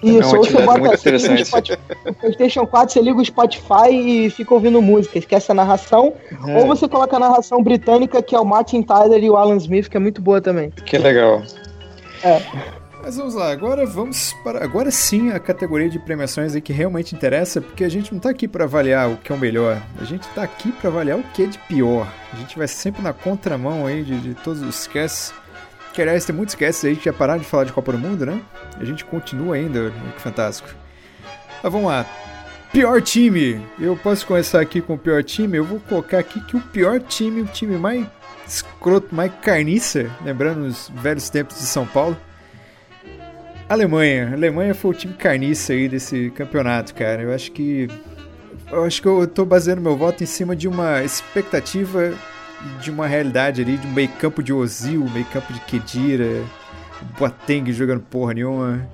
[0.00, 1.72] Isso, É ou você bota muito você liga o interessante.
[1.72, 6.12] Spotify- no PlayStation 4, você liga o Spotify e fica ouvindo música, esquece a narração.
[6.46, 9.56] É, Ou você coloca a narração britânica, que é o Martin Tyler e o Alan
[9.56, 10.70] Smith, que é muito boa também.
[10.70, 11.42] Que legal.
[13.02, 14.62] Mas vamos lá, agora vamos para.
[14.62, 18.30] Agora sim a categoria de premiações aí que realmente interessa, porque a gente não tá
[18.30, 21.22] aqui para avaliar o que é o melhor, a gente tá aqui para avaliar o
[21.22, 22.12] que é de pior.
[22.32, 25.32] A gente vai sempre na contramão aí de, de todos os casts.
[25.92, 28.26] Que aliás, tem muitos casts aí que já pararam de falar de Copa do Mundo,
[28.26, 28.40] né?
[28.78, 30.68] A gente continua ainda, que fantástico.
[31.62, 32.06] Mas vamos lá.
[32.72, 33.60] Pior time.
[33.80, 35.56] Eu posso começar aqui com o pior time.
[35.56, 38.06] Eu vou colocar aqui que o pior time, o time mais
[38.46, 42.16] escroto, mais carniça, lembrando os velhos tempos de São Paulo.
[43.68, 44.32] Alemanha.
[44.32, 47.22] Alemanha foi o time carniça aí desse campeonato, cara.
[47.22, 47.88] Eu acho que.
[48.70, 52.14] Eu acho que eu tô baseando meu voto em cima de uma expectativa
[52.80, 56.42] de uma realidade ali, de um meio campo de Ozil, meio campo de Kedira.
[57.18, 58.88] Boateng jogando porra nenhuma.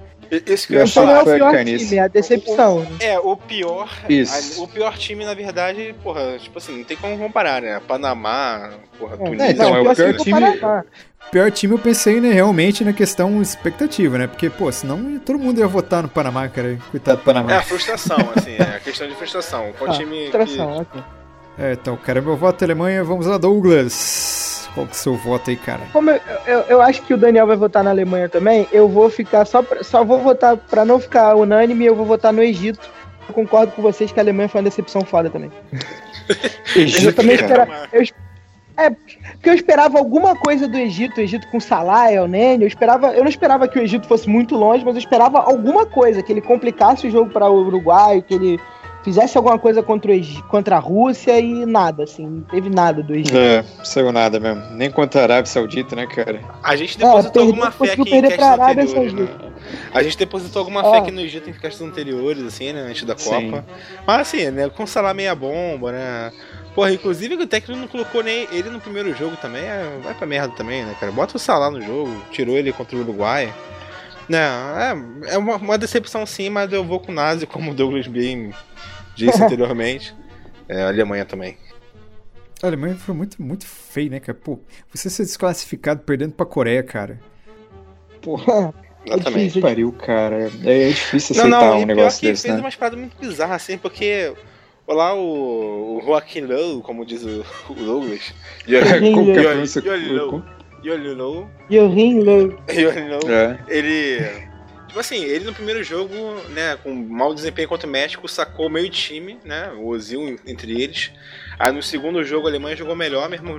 [0.46, 1.22] Isso que eu Eu ia Então não é falar.
[1.22, 2.80] o foi pior time, é a decepção.
[2.80, 2.88] né?
[3.00, 3.88] É, o pior.
[4.08, 4.60] Isso.
[4.60, 7.80] a- o pior time, na verdade, porra, tipo assim, não tem como comparar, né?
[7.86, 9.50] Panamá, porra, É, Tunísia.
[9.50, 10.14] então, é o pior time.
[10.18, 10.84] time- do Panamá.
[11.32, 14.26] Pior time eu pensei né, realmente na questão expectativa, né?
[14.26, 16.78] Porque, pô, senão todo mundo ia votar no Panamá, cara.
[16.90, 17.56] Coitado do É Panamá.
[17.56, 19.72] a frustração, assim, é a questão de frustração.
[19.78, 20.30] Qual Ah, time que...
[20.30, 21.02] Frustração, ok.
[21.58, 23.02] É, então, cara, meu voto é Alemanha.
[23.02, 24.53] Vamos lá, Douglas.
[24.74, 25.82] Qual que é o seu voto aí, cara?
[25.92, 29.08] Como eu, eu, eu acho que o Daniel vai votar na Alemanha também, eu vou
[29.08, 32.90] ficar só pra, só vou votar pra não ficar unânime, eu vou votar no Egito.
[33.28, 35.50] Eu concordo com vocês que a Alemanha foi uma decepção foda também.
[37.04, 37.70] Eu também esperava.
[38.76, 42.66] É, porque eu esperava alguma coisa do Egito, o Egito com Salah, El Nene, eu
[42.66, 46.22] esperava, eu não esperava que o Egito fosse muito longe, mas eu esperava alguma coisa,
[46.22, 48.60] que ele complicasse o jogo para o Uruguai, que ele
[49.04, 53.14] fizesse alguma coisa contra, o contra a Rússia e nada, assim, não teve nada do
[53.14, 53.36] Egito.
[53.36, 54.62] É, não saiu nada mesmo.
[54.70, 56.40] Nem contra a Arábia Saudita, né, cara?
[56.62, 59.28] A gente É, depositou perdeu- alguma fé aqui em Arábia anteriores, né?
[59.92, 60.90] A gente depositou alguma É.
[60.90, 62.86] fé aqui no Egito em castes anteriores, assim, né?
[62.88, 63.50] Antes da Sim.
[63.50, 63.64] Copa.
[64.06, 64.68] Mas assim, né?
[64.70, 66.32] Com salário meia bomba, né?
[66.74, 70.26] Porra, inclusive o técnico não colocou nem ele no primeiro jogo também, é, vai pra
[70.26, 71.12] merda também, né, cara?
[71.12, 73.52] Bota o Salah no jogo, tirou ele contra o Uruguai.
[74.28, 77.74] Não, é, é uma, uma decepção sim, mas eu vou com o Nazi, como o
[77.74, 78.52] Douglas bem
[79.14, 80.14] disse anteriormente.
[80.68, 81.56] É, a Alemanha também.
[82.62, 84.38] A Alemanha foi muito, muito feio, né, cara?
[84.42, 84.58] Pô,
[84.92, 87.20] você ser desclassificado perdendo pra Coreia, cara.
[88.22, 88.72] Porra,
[89.04, 89.38] Exatamente.
[89.40, 89.62] difícil.
[89.62, 90.50] pariu, cara.
[90.64, 92.60] É, é difícil Não, aceitar não, um e pior negócio que desse, fez né?
[92.60, 94.32] umas paradas muito bizarras, assim, porque.
[94.86, 98.34] Olá, o, o Joaquim Low, como diz o, o Douglas.
[98.66, 100.44] Joaquim Como
[100.90, 101.50] é a Low.
[101.70, 102.58] Yolo, Johin Löw.
[102.70, 103.58] Yolo, É.
[103.68, 104.44] ele.
[104.86, 106.14] Tipo assim, ele no primeiro jogo,
[106.50, 111.10] né, com mau desempenho contra o México, sacou meio time, né, o Ozil entre eles.
[111.58, 113.58] Aí no segundo jogo a Alemanha jogou melhor, mesmo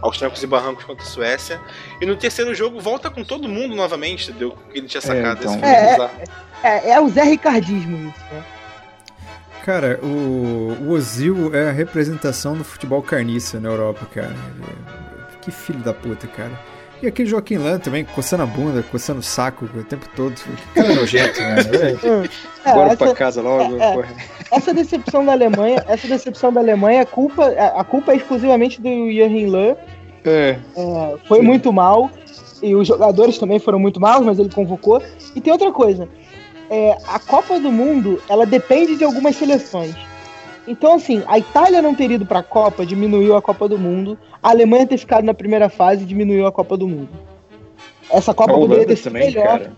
[0.00, 1.60] aos trancos e barrancos contra a Suécia.
[2.00, 4.56] E no terceiro jogo volta com todo mundo novamente, entendeu?
[4.70, 5.40] Que ele tinha sacado.
[5.40, 5.52] então.
[5.52, 6.20] Esse foi É, bizarro.
[6.62, 8.44] É, é o Zé Ricardismo isso, né?
[9.64, 14.28] Cara, o, o Ozil é a representação do futebol carniça na Europa, cara.
[14.28, 15.05] Ele-
[15.46, 16.50] Que filho da puta, cara.
[17.00, 20.34] E aquele Joaquim Lan também, coçando a bunda, coçando o saco o tempo todo.
[20.34, 21.56] Que cara nojento, né?
[22.64, 23.80] É, Bora essa, pra casa logo.
[23.80, 23.92] é, é.
[23.92, 24.08] porra.
[24.50, 28.80] essa decepção da Alemanha, essa decepção da Alemanha, a culpa, a a culpa é exclusivamente
[28.80, 29.78] do Johin Löw.
[30.24, 32.10] É, É, foi muito mal.
[32.60, 35.00] E os jogadores também foram muito maus, mas ele convocou.
[35.36, 36.08] E tem outra coisa.
[36.68, 39.94] É, a Copa do Mundo, ela depende de algumas seleções.
[40.66, 44.18] Então, assim, a Itália não ter ido pra Copa diminuiu a Copa do Mundo.
[44.42, 47.08] A Alemanha ter ficado na primeira fase diminuiu a Copa do Mundo.
[48.10, 49.46] Essa Copa a poderia Holanda ter sido também, melhor.
[49.46, 49.72] cara.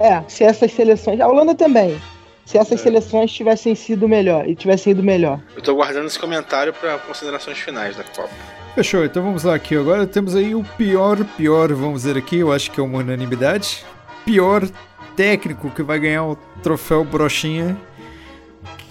[0.00, 1.20] É, se essas seleções.
[1.20, 2.00] A Holanda também.
[2.44, 2.82] Se essas É.
[2.84, 5.40] seleções tivessem sido melhor e tivessem ido melhor.
[5.56, 8.30] Eu tô guardando esse comentário pra considerações finais da Copa.
[8.74, 9.76] Fechou, então vamos lá aqui.
[9.76, 13.84] Agora temos aí o pior, pior, vamos ver aqui, eu acho que é uma unanimidade.
[14.24, 14.62] Pior
[15.16, 17.76] técnico que vai ganhar o troféu Brochinha.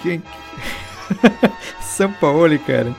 [0.03, 0.21] Quem?
[1.81, 2.95] Sampaoli, cara.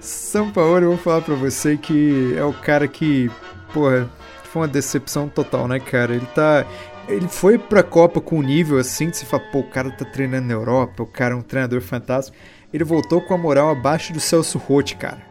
[0.00, 3.30] Sampaoli, eu vou falar pra você que é o cara que,
[3.72, 4.08] porra,
[4.44, 6.14] foi uma decepção total, né, cara?
[6.14, 6.64] Ele tá.
[7.08, 10.04] Ele foi pra Copa com um nível assim, de se fala, pô, o cara tá
[10.04, 12.36] treinando na Europa, o cara é um treinador fantástico.
[12.72, 15.26] Ele voltou com a moral abaixo do Celso Roth, cara.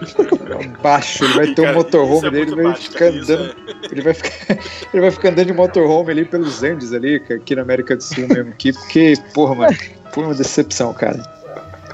[0.82, 3.32] Baixo, ele vai ter um Cara, motorhome é dele, muito vai baixo, ficar cara, isso
[3.32, 3.56] andando.
[3.90, 4.58] Ele vai ficar,
[4.92, 8.02] ele vai ficar andando de motorhome ali pelos Andes ali, cara, aqui na América do
[8.02, 9.76] Sul mesmo, aqui, porque, porra, mano,
[10.16, 11.20] foi uma decepção, cara.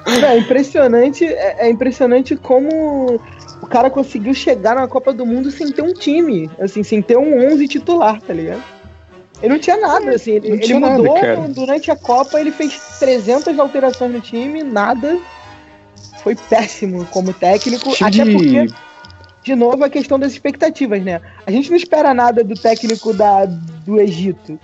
[0.06, 3.20] É impressionante, é, é impressionante como
[3.60, 7.18] o cara conseguiu chegar na Copa do Mundo sem ter um time, assim, sem ter
[7.18, 8.62] um 11 titular, tá ligado?
[9.42, 11.36] Ele não tinha nada, assim, ele, ele nada, mudou cara.
[11.48, 15.18] durante a Copa, ele fez 300 alterações no time, nada.
[16.22, 18.68] Foi péssimo como técnico, até de- porque,
[19.42, 21.20] de novo, a questão das expectativas, né?
[21.44, 24.60] A gente não espera nada do técnico da, do Egito.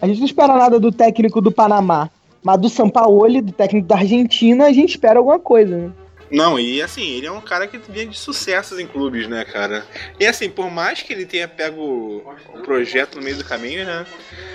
[0.00, 2.08] A gente não espera nada do técnico do Panamá.
[2.42, 5.92] Mas do Sampaoli, do técnico da Argentina, a gente espera alguma coisa, né?
[6.30, 9.84] Não, e assim, ele é um cara que vinha de sucessos em clubes, né, cara?
[10.18, 12.22] E assim, por mais que ele tenha pego
[12.54, 14.06] o projeto no meio do caminho, né?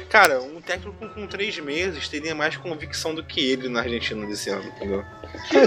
[0.09, 4.49] Cara, um técnico com, três meses teria mais convicção do que ele na Argentina desse
[4.49, 5.03] ano, entendeu?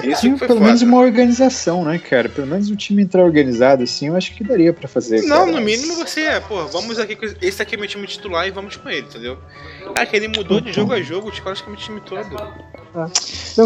[0.04, 0.60] Isso Tinha pelo foda.
[0.60, 2.28] menos uma organização, né, cara?
[2.28, 5.22] Pelo menos o time entrar organizado assim, eu acho que daria pra fazer.
[5.22, 5.52] Não, cara.
[5.52, 8.50] no mínimo você é, pô, vamos aqui, com esse aqui é meu time titular e
[8.50, 9.38] vamos com ele, entendeu?
[9.94, 12.24] Cara, que ele mudou de jogo a jogo, tipo, acho que é meu time todo.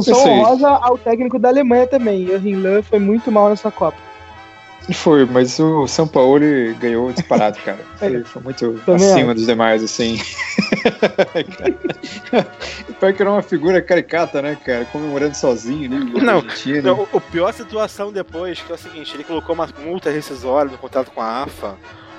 [0.02, 0.30] Só aí.
[0.30, 2.26] honrosa ao técnico da Alemanha também.
[2.26, 3.98] Joachim Löw foi muito mal nessa Copa.
[4.92, 6.40] Foi, mas o São Paulo
[6.80, 7.78] ganhou disparado, cara.
[7.98, 9.34] Foi, foi muito Também acima acho.
[9.36, 10.18] dos demais, assim.
[12.98, 14.84] Pior que era uma figura caricata, né, cara?
[14.86, 16.04] Comemorando sozinho ali.
[16.20, 16.42] Não.
[16.82, 20.72] Não, o, o pior situação depois, que é o seguinte, ele colocou uma multa rescisória
[20.72, 21.76] no contrato com a AFA,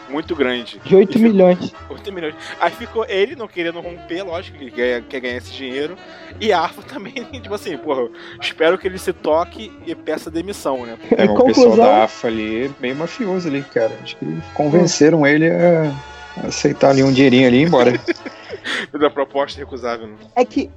[0.10, 0.80] muito grande.
[0.84, 1.74] De 8 milhões.
[1.90, 2.36] 8 milhões.
[2.60, 5.98] Aí ficou ele não querendo romper, lógico que ele quer, quer ganhar esse dinheiro.
[6.40, 8.10] E a AFA também, tipo assim, porra,
[8.42, 10.98] espero que ele se toque e peça demissão, né?
[11.16, 13.92] É, o pessoal da AFA ali, meio mafioso ali, cara.
[14.02, 17.94] Acho que convenceram ele a aceitar ali um dinheirinho ali e ir embora.
[18.98, 20.08] Da proposta recusável.
[20.08, 20.16] Né?
[20.38, 20.70] É que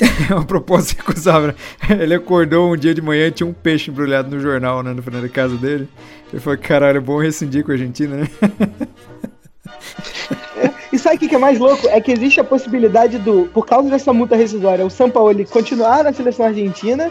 [0.30, 1.54] É uma proposta recusável.
[1.88, 5.02] Ele acordou um dia de manhã e tinha um peixe embrulhado no jornal, né, no
[5.02, 5.88] final da casa dele.
[6.32, 8.28] Ele falou, caralho, é bom rescindir com a Argentina, né?
[10.92, 11.86] E sabe o que que é mais louco?
[11.88, 16.12] É que existe a possibilidade do, por causa dessa multa rescisória, o Sampaoli continuar na
[16.12, 17.10] seleção argentina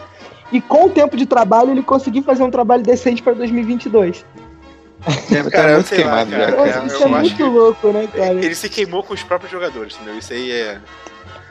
[0.51, 4.25] e com o tempo de trabalho ele conseguir fazer um trabalho decente para 2022.
[5.29, 6.51] Deve Cara, eu muito sei lá, queimado cara.
[6.73, 6.85] cara.
[6.87, 8.33] isso eu é muito que- louco, né, cara?
[8.33, 10.17] Ele se queimou com os próprios jogadores, entendeu?
[10.17, 10.79] Isso aí é.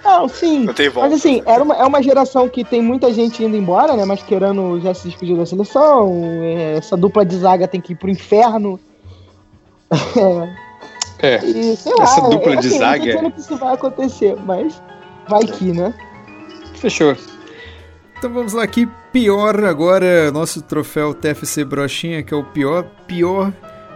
[0.07, 0.65] Não, sim.
[0.65, 1.11] Não tem volta.
[1.11, 4.05] Mas assim, era uma, é uma geração que tem muita gente indo embora, né?
[4.05, 6.21] Mas querendo já se despedir da seleção.
[6.43, 8.79] é, Essa dupla de zaga tem que ir pro inferno.
[11.23, 11.39] É.
[11.47, 12.05] E sei lá.
[12.05, 14.83] Essa dupla é, de assim, zaga- Não tô dizendo que isso vai acontecer, mas
[15.29, 15.95] vai que, né?
[16.75, 17.17] Fechou.
[18.19, 23.53] Então vamos lá aqui, pior agora, nosso troféu TFC Brochinha, que é o pior, pior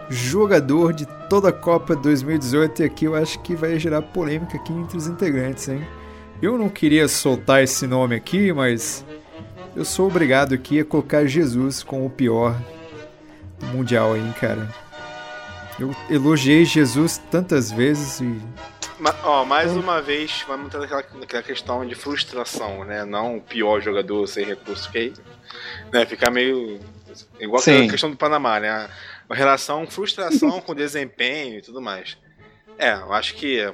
[0.09, 4.73] jogador de toda a Copa 2018, e aqui eu acho que vai gerar polêmica aqui
[4.73, 5.81] entre os integrantes, hein?
[6.41, 9.05] Eu não queria soltar esse nome aqui, mas
[9.75, 12.55] eu sou obrigado aqui a colocar Jesus como o pior
[13.59, 14.67] do Mundial aí, cara.
[15.79, 18.41] Eu elogiei Jesus tantas vezes e
[18.99, 23.03] Ma- ó, mais uma vez, vamos ter aquela, aquela questão de frustração, né?
[23.03, 25.13] Não o pior jogador sem recurso, que aí,
[25.91, 26.05] né?
[26.05, 26.79] Ficar meio.
[27.39, 27.71] Igual Sim.
[27.73, 28.87] aquela questão do Panamá, né?
[29.27, 32.15] A relação frustração com desempenho e tudo mais.
[32.77, 33.73] É, eu acho que.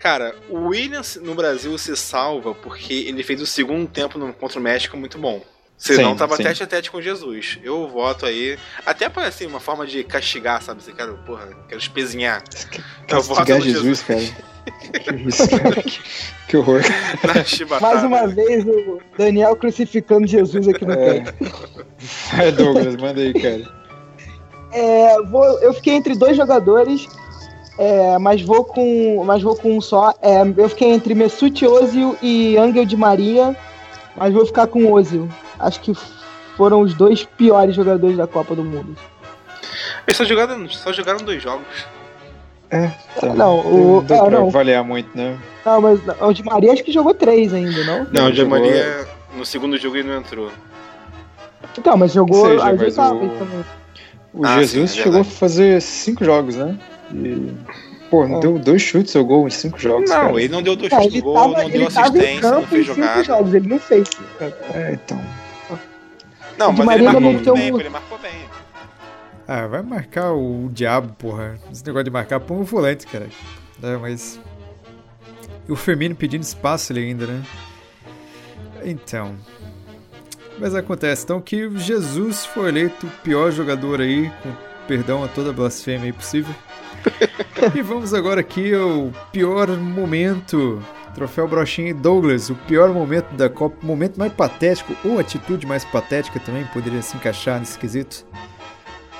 [0.00, 4.58] Cara, o Williams no Brasil se salva porque ele fez o segundo tempo no, contra
[4.58, 5.42] o México muito bom.
[5.76, 6.42] Senão Sim, tava sim.
[6.42, 7.58] tete a tete com Jesus.
[7.62, 8.58] Eu voto aí.
[8.84, 10.82] Até para assim, uma forma de castigar, sabe?
[10.82, 12.42] Você quer, porra, quero espezinhar.
[13.08, 14.20] Eu voto Castigar no Jesus, cara.
[14.20, 15.42] Que isso.
[16.48, 16.82] Que, horror.
[17.80, 21.20] Mais uma vez o Daniel crucificando Jesus aqui no É.
[21.20, 21.34] peito.
[22.36, 23.80] Vai, Douglas, manda aí, cara.
[24.72, 27.06] É, vou- eu fiquei entre dois jogadores,
[27.82, 30.12] é, mas vou com, mas vou com um só.
[30.20, 33.56] É, eu fiquei entre Mesut Ozil e Angel de Maria,
[34.16, 35.28] mas vou ficar com Ozil.
[35.58, 35.92] Acho que
[36.56, 38.94] foram os dois piores jogadores da Copa do Mundo.
[40.06, 41.66] Eles só jogaram, só jogaram dois jogos.
[43.18, 43.58] Tá, Não,
[43.96, 44.46] o- deu é, pra não.
[44.48, 45.36] avaliar muito, né?
[45.66, 48.06] Não, mas o de Maria acho que jogou três ainda, não?
[48.12, 50.50] Não, o Di jogou- Maria no segundo jogo ele não entrou.
[51.76, 53.64] Então, mas jogou Seja, as mas o- também.
[54.32, 56.78] O Ah, Jesus sim, é chegou a fazer cinco jogos, né?
[57.12, 57.52] E,
[58.10, 60.08] pô, não deu dois chutes ao gol em cinco jogos.
[60.10, 60.40] Não, cara.
[60.42, 62.50] ele não deu dois É, chutes no gol, tava, não deu ele tava em assistência,
[62.50, 63.24] não fez em cinco jogada.
[63.24, 64.08] jogos, ele não fez.
[64.74, 65.20] É, então.
[66.58, 68.30] Não, mas Maria ele marcou bem, um- ele marcou bem.
[69.48, 71.58] Ah, vai marcar o diabo, porra.
[71.72, 73.28] Esse negócio de marcar, põe o volante, cara.
[73.82, 74.38] É, mas.
[75.68, 77.42] E o Firmino pedindo espaço ali ainda, né?
[78.84, 79.34] Então.
[80.58, 84.50] Mas acontece, então, que o Jesus foi eleito o pior jogador aí, com
[84.86, 86.54] perdão a toda blasfêmia aí possível.
[87.74, 90.82] e vamos agora aqui ao pior momento.
[91.14, 95.66] Troféu Brochinha e Douglas, o pior momento da Copa, o momento mais patético, ou atitude
[95.66, 98.24] mais patética também poderia se encaixar nesse quesito.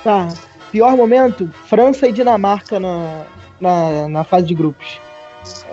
[0.03, 0.29] Tá.
[0.71, 3.25] Pior momento, França e Dinamarca na,
[3.59, 4.99] na, na fase de grupos.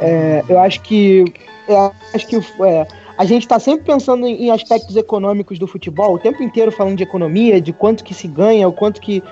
[0.01, 1.25] É, eu acho que.
[1.69, 2.87] Eu acho que é,
[3.19, 7.03] a gente está sempre pensando em, aspectos econômicos do futebol, o tempo inteiro falando de
[7.03, 9.23] economia, de quanto que se ganha, o quanto que,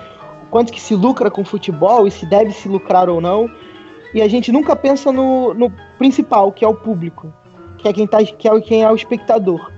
[0.49, 3.49] quanto que se lucra com futebol e se deve se lucrar ou não.
[4.13, 7.33] E a gente nunca pensa no, no principal, que é o público,
[7.77, 9.71] que é quem, tá, que é, quem é o espectador.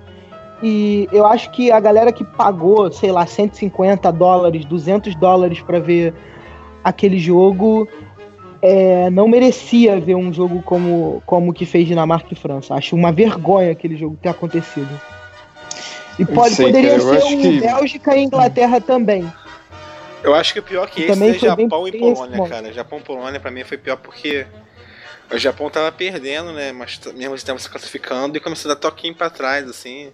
[0.61, 5.79] E eu acho que a galera que pagou, sei lá, 150 dólares, 200 dólares para
[5.79, 6.13] ver
[6.83, 7.87] aquele jogo,
[8.61, 12.75] é, não merecia ver um jogo como como o que fez Dinamarca e França.
[12.75, 14.89] Acho uma vergonha aquele jogo ter acontecido.
[16.17, 19.25] E pode, sei, poderia cara, ser um que- Bélgica e Inglaterra também.
[20.23, 22.73] Eu acho que o pior que E esse é Japão e Polônia, cara.
[22.73, 24.45] Japão e Polônia pra mim foi pior porque
[25.31, 26.71] o Japão tava perdendo, né?
[26.71, 30.11] Mas mesmo assim tava se classificando e começou a dar toquinho pra trás, assim.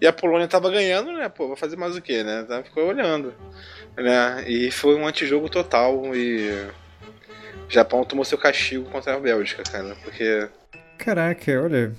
[0.00, 1.28] E a Polônia tava ganhando, né?
[1.28, 2.42] Pô, vai fazer mais o quê, né?
[2.44, 3.32] Então Ficou olhando.
[3.96, 4.44] Né?
[4.46, 6.50] E foi um antijogo total e.
[7.68, 9.96] O Japão tomou seu castigo contra a Bélgica, cara.
[10.02, 10.48] Porque.
[10.98, 11.92] Caraca, olha.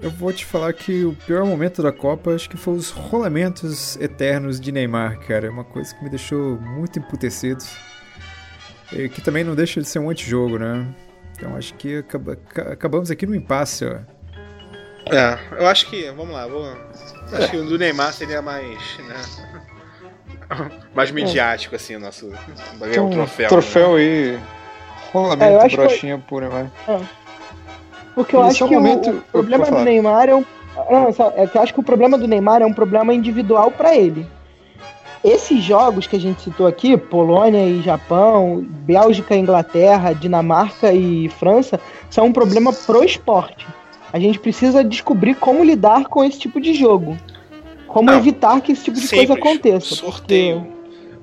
[0.00, 3.96] Eu vou te falar que o pior momento da Copa acho que foi os rolamentos
[3.96, 5.46] eternos de Neymar, cara.
[5.46, 7.64] É uma coisa que me deixou muito emputecido.
[8.92, 10.86] E que também não deixa de ser um antijogo, né?
[11.36, 13.98] Então acho que acaba- ca- acabamos aqui no impasse, ó.
[15.14, 16.10] É, eu acho que.
[16.10, 16.64] Vamos lá, vou.
[17.32, 18.98] Acho que o do Neymar seria mais.
[18.98, 19.22] Né?
[20.94, 22.30] mais midiático, assim, o nosso.
[22.78, 23.48] Ganhar um um troféu.
[23.48, 24.00] troféu né?
[24.00, 24.34] aí.
[24.34, 24.40] É,
[25.12, 26.70] Rolamento, acho que- brochinha pura, vai.
[28.14, 29.84] Porque eu Esse acho é o que o- momento- o, problema pode do.
[29.84, 30.44] Neymar é um.
[30.90, 33.70] Não, só- é que eu acho que o problema do Neymar é um problema individual
[33.70, 34.26] pra ele.
[35.22, 41.28] Esses jogos que a gente citou aqui, Polônia e Japão, Bélgica e Inglaterra, Dinamarca e
[41.30, 43.66] França, são um problema pro esporte.
[44.12, 47.16] A gente precisa descobrir como lidar com esse tipo de jogo.
[47.86, 49.94] Como Não, evitar que esse tipo de coisa aconteça.
[49.94, 50.73] Sorteio.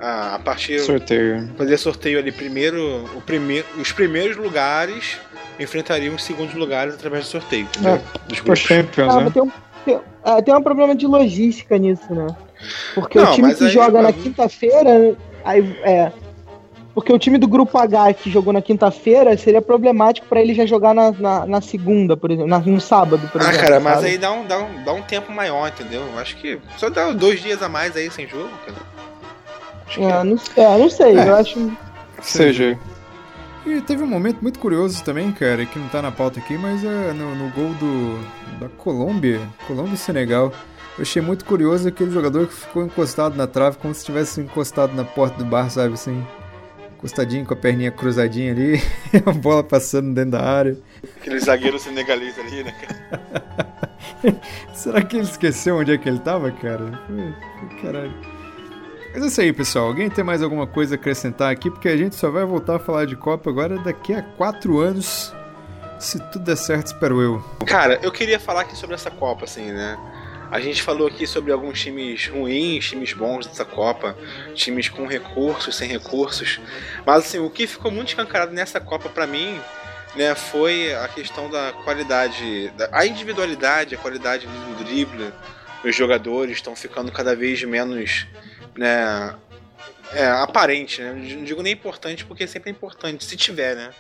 [0.01, 0.79] Ah, a partir.
[0.79, 1.47] Sorteio.
[1.57, 3.05] Fazer sorteio ali primeiro.
[3.15, 5.17] O primeiro os primeiros lugares
[5.59, 7.97] enfrentariam os segundos lugares através do sorteio, entendeu?
[8.27, 8.59] Dos Pro grupos.
[8.59, 9.23] Champions, Ah, né?
[9.25, 9.51] mas tem, um,
[9.85, 12.27] tem, é, tem um problema de logística nisso, né?
[12.95, 16.11] Porque Não, o time que aí- joga na quinta-feira, aí é.
[16.93, 20.65] Porque o time do grupo H que jogou na quinta-feira seria problemático pra ele já
[20.65, 23.59] jogar na, na, na segunda, por exemplo, na- no sábado, por Ah, exemplo.
[23.61, 24.07] cara, mas sabe?
[24.07, 26.01] aí dá um, dá, um, dá um tempo maior, entendeu?
[26.17, 28.77] Acho que só dá dois dias a mais aí sem jogo, cara.
[29.91, 31.27] Acho que É, não, é, não sei, É.
[31.29, 31.71] eu acho.
[32.21, 32.77] Seja,
[33.65, 36.83] E teve um momento muito curioso também, cara, que não tá na pauta aqui, mas
[36.83, 38.19] é no, no gol do,
[38.59, 40.51] da Colômbia, Colômbia e Senegal.
[40.97, 44.93] Eu achei muito curioso aquele jogador que ficou encostado na trave, como se tivesse encostado
[44.95, 46.25] na porta do bar, sabe assim?
[46.97, 48.81] Encostadinho com a perninha cruzadinha ali,
[49.25, 50.77] a bola passando dentro da área.
[51.19, 53.71] aquele zagueiro senegalês ali, né, cara?
[54.73, 56.99] Será que ele esqueceu onde é que ele tava, cara?
[57.81, 58.30] Caralho.
[59.13, 59.87] Mas é isso aí, pessoal.
[59.87, 61.69] Alguém tem mais alguma coisa a acrescentar aqui?
[61.69, 65.33] Porque a gente só vai voltar a falar de Copa agora daqui a quatro anos.
[65.99, 67.43] Se tudo der certo, espero eu.
[67.65, 69.97] Cara, eu queria falar aqui sobre essa Copa, assim, né?
[70.51, 74.17] A gente falou aqui sobre alguns times ruins, times bons dessa Copa,
[74.53, 76.59] times com recursos, sem recursos.
[77.05, 79.57] Mas assim, o que ficou muito escancarado nessa Copa pra mim,
[80.13, 85.31] né, foi a questão da qualidade, da, a individualidade, a qualidade do drible.
[85.85, 88.27] Os jogadores estão ficando cada vez menos,
[88.77, 89.35] né,
[90.13, 91.13] é, aparente, né?
[91.13, 93.91] Não digo nem importante porque sempre é importante, se tiver, né?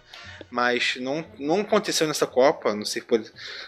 [0.49, 3.23] Mas não, não aconteceu nessa Copa, não sei por,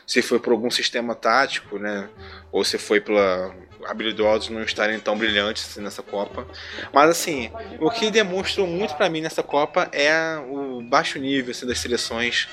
[0.05, 2.09] se foi por algum sistema tático, né?
[2.51, 6.47] Ou se foi pela habilidosos não estarem tão brilhantes assim, nessa Copa.
[6.93, 11.65] Mas assim, o que demonstrou muito pra mim nessa Copa é o baixo nível assim,
[11.65, 12.47] das seleções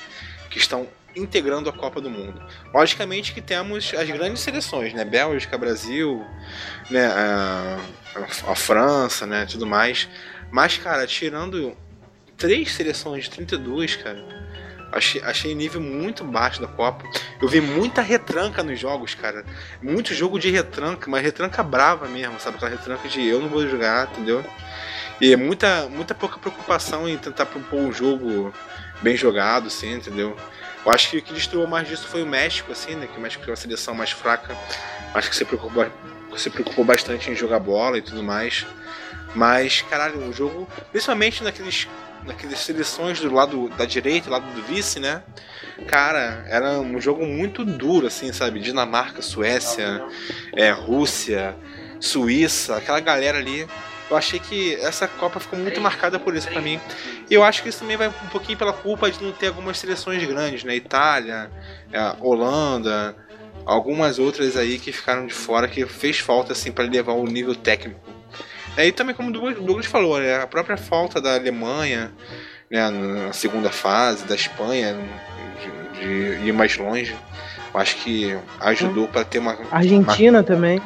[0.49, 2.41] que estão integrando a Copa do Mundo.
[2.73, 5.03] Logicamente que temos as grandes seleções, né?
[5.03, 6.25] Bélgica, Brasil,
[6.89, 7.07] né?
[7.07, 7.79] A,
[8.47, 9.45] a França, né?
[9.45, 10.07] Tudo mais.
[10.51, 11.75] Mas, cara, tirando
[12.37, 14.23] três seleções de 32, cara,
[14.91, 17.05] achei, achei nível muito baixo da Copa.
[17.41, 19.45] Eu vi muita retranca nos jogos, cara.
[19.81, 22.57] Muito jogo de retranca, mas retranca brava mesmo, sabe?
[22.57, 24.43] Aquela retranca de eu não vou jogar, entendeu?
[25.21, 28.51] E muita, muita pouca preocupação em tentar propor um jogo
[29.01, 30.35] bem jogado, assim, entendeu?
[30.85, 33.07] Eu acho que o que destruiu mais disso foi o México, assim, né?
[33.07, 34.57] Que o México é uma seleção mais fraca,
[35.13, 35.85] mas que se preocupou,
[36.35, 38.65] se preocupou bastante em jogar bola e tudo mais.
[39.35, 41.87] Mas, caralho, o jogo, principalmente naqueles,
[42.25, 45.21] naquelas seleções do lado da direita, lado do vice, né?
[45.87, 48.59] Cara, era um jogo muito duro, assim, sabe?
[48.59, 50.03] Dinamarca, Suécia,
[50.53, 51.55] é, Rússia,
[51.99, 53.67] Suíça, aquela galera ali.
[54.11, 56.79] Eu achei que essa Copa ficou muito marcada por isso pra mim.
[57.29, 59.79] E eu acho que isso também vai um pouquinho pela culpa de não ter algumas
[59.79, 60.75] seleções grandes, né?
[60.75, 61.49] Itália,
[61.93, 63.15] é, Holanda,
[63.65, 67.55] algumas outras aí que ficaram de fora que fez falta assim para levar o nível
[67.55, 68.01] técnico.
[68.75, 72.11] É, e também como o Douglas falou, né, a própria falta da Alemanha
[72.69, 74.95] né, na segunda fase, da Espanha
[75.93, 77.15] de, de ir mais longe,
[77.73, 80.81] eu acho que ajudou para ter uma Argentina também.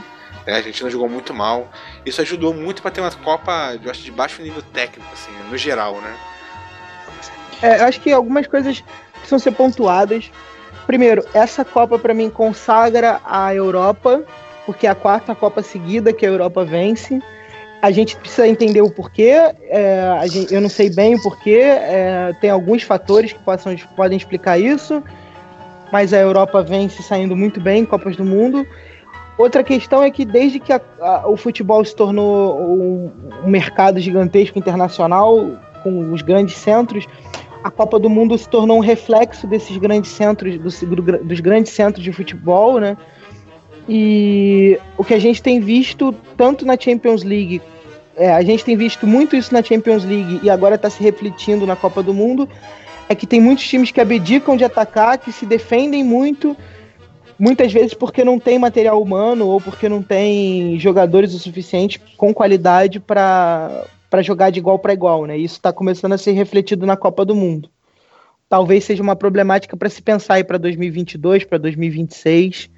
[0.45, 1.71] é, a Argentina jogou muito mal.
[2.05, 5.57] Isso ajudou muito para ter uma Copa, eu acho, de baixo nível técnico, assim, no
[5.57, 6.13] geral, né?
[7.61, 8.83] É, eu acho que algumas coisas
[9.13, 10.29] precisam ser pontuadas.
[10.85, 14.23] Primeiro, essa Copa para mim consagra a Europa,
[14.65, 17.19] porque é a quarta Copa seguida que a Europa vence.
[17.81, 19.31] A gente precisa entender o porquê.
[19.69, 21.59] é, gente- eu não sei bem o porquê.
[21.61, 25.03] é, tem alguns fatores que possam, podem explicar isso.
[25.91, 28.67] Mas a Europa vence saindo muito bem em Copas do Mundo.
[29.37, 33.11] Outra questão é que desde que a- a- o futebol se tornou um,
[33.45, 37.05] um mercado gigantesco internacional, com os grandes centros,
[37.63, 42.11] a Copa do Mundo se tornou um reflexo desses grandes centros, dos, grandes centros de
[42.13, 42.95] futebol, né?
[43.87, 47.61] E o que a gente tem visto tanto na Champions League,
[48.15, 51.67] é, a gente tem visto muito isso na Champions League e agora está se refletindo
[51.67, 52.47] na Copa do Mundo,
[53.07, 56.57] é que tem muitos times que abdicam de atacar, que se defendem muito,
[57.37, 62.33] muitas vezes porque não tem material humano ou porque não tem jogadores o suficiente com
[62.33, 63.87] qualidade para
[64.21, 65.37] jogar de igual para igual, né?
[65.37, 67.69] Isso está começando a ser refletido na Copa do Mundo.
[68.47, 72.69] Talvez seja uma problemática para se pensar aí para 2022, para 2026,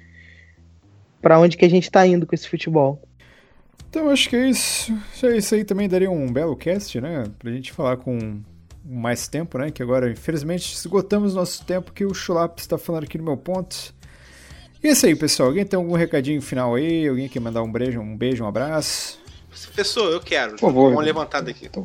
[1.20, 3.00] para onde que a gente está indo com esse futebol.
[3.90, 4.92] Então acho que é isso.
[5.36, 7.24] Isso aí também daria um belo cast, né?
[7.38, 8.40] Pra gente falar com
[8.84, 9.70] mais tempo, né?
[9.70, 13.94] Que agora, infelizmente, esgotamos nosso tempo que o Chulap está falando aqui no meu ponto.
[14.82, 15.48] E é isso aí, pessoal.
[15.48, 17.08] Alguém tem algum recadinho final aí?
[17.08, 19.18] Alguém quer mandar um beijo, um beijo, um abraço?
[19.50, 20.52] Professor, eu quero.
[20.52, 20.92] Por favor.
[20.92, 21.66] Uma levantada aqui.
[21.66, 21.84] Então,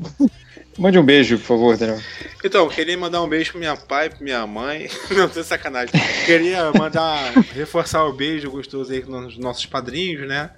[0.78, 2.00] mande um beijo, por favor, Daniel.
[2.44, 4.90] Então, queria mandar um beijo pro minha pai, pra minha mãe.
[5.12, 5.94] Não, tô sacanagem.
[6.26, 10.50] Queria mandar, reforçar o beijo gostoso aí nos nossos padrinhos, né?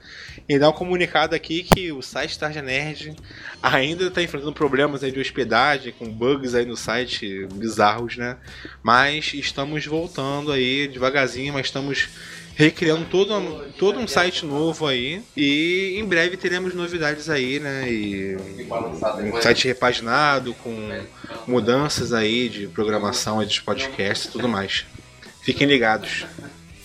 [0.50, 3.16] E dar um comunicado aqui que o site Tarja Nerd
[3.62, 8.38] ainda tá enfrentando problemas aí de hospedagem, com bugs aí no site bizarros, né?
[8.82, 12.10] Mas estamos voltando aí devagarzinho, mas estamos
[12.56, 15.22] recriando todo, um- todo um site novo aí.
[15.36, 17.90] E em breve teremos novidades aí, né?
[17.92, 18.38] E
[19.36, 20.74] um site repaginado, com
[21.48, 24.86] mudanças aí de programação aí dos podcasts e tudo mais.
[25.42, 26.26] Fiquem ligados.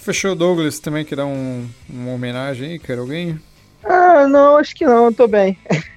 [0.02, 0.78] Fechou, Douglas.
[0.80, 3.00] Também quer dar um, uma homenagem aí, cara?
[3.00, 3.38] Alguém?
[3.84, 5.56] Ah, não, acho que não, tô bem.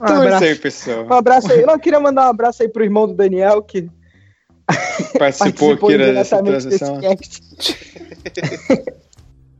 [0.00, 0.44] Um Então é isso abraço.
[0.44, 1.06] aí, pessoal.
[1.06, 1.60] Um abraço aí.
[1.60, 3.88] Eu queria mandar um abraço aí pro irmão do Daniel, que
[5.18, 7.00] Participou participou aqui dessa transição.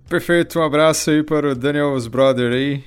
[0.09, 2.83] Perfeito, um abraço aí para o Daniel's Brother aí.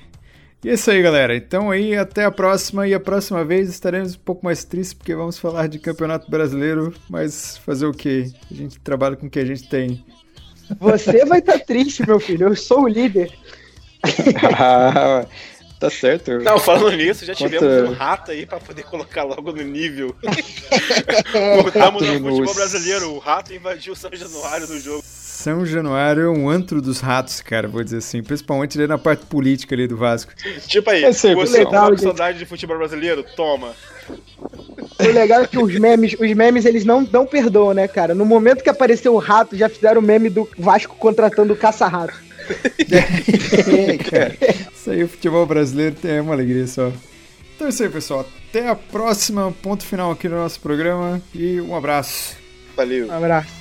[0.64, 1.36] E é isso aí, galera.
[1.36, 2.88] Então aí, até a próxima.
[2.88, 6.94] E a próxima vez estaremos um pouco mais tristes, porque vamos falar de Campeonato Brasileiro.
[7.10, 8.32] Mas fazer o quê?
[8.50, 10.06] A gente trabalha com o que a gente tem.
[10.80, 12.48] Você vai estar triste, meu filho.
[12.48, 13.32] Eu sou o líder.
[14.58, 15.26] Ah,
[15.82, 16.32] tá certo.
[16.40, 20.16] Não, falando nisso, já Quanto- tivemos um rato aí pra poder colocar logo no nível.
[21.64, 25.02] Voltamos no no- futebol brasileiro, o rato invadiu São Januário no jogo.
[25.04, 28.22] São Januário é um antro dos ratos, cara, vou dizer assim.
[28.22, 30.32] Principalmente ali na parte política ali do Vasco.
[30.68, 33.26] Tipo aí, É sempre você legal, tá com saudade de futebol brasileiro?
[33.36, 33.74] Toma.
[35.00, 38.14] O legal é que os memes, os memes eles não, não perdoam, né, cara?
[38.14, 42.14] No momento que apareceu o rato, já fizeram o meme do Vasco contratando o caça-rato.
[44.10, 44.38] Cara,
[44.74, 46.92] isso aí, o futebol brasileiro é uma alegria só.
[47.56, 48.28] Então é isso aí, pessoal.
[48.50, 49.54] Até a próxima.
[49.62, 51.22] Ponto final aqui no nosso programa.
[51.34, 52.36] E um abraço.
[52.76, 53.08] Valeu.
[53.08, 53.61] Um abraço.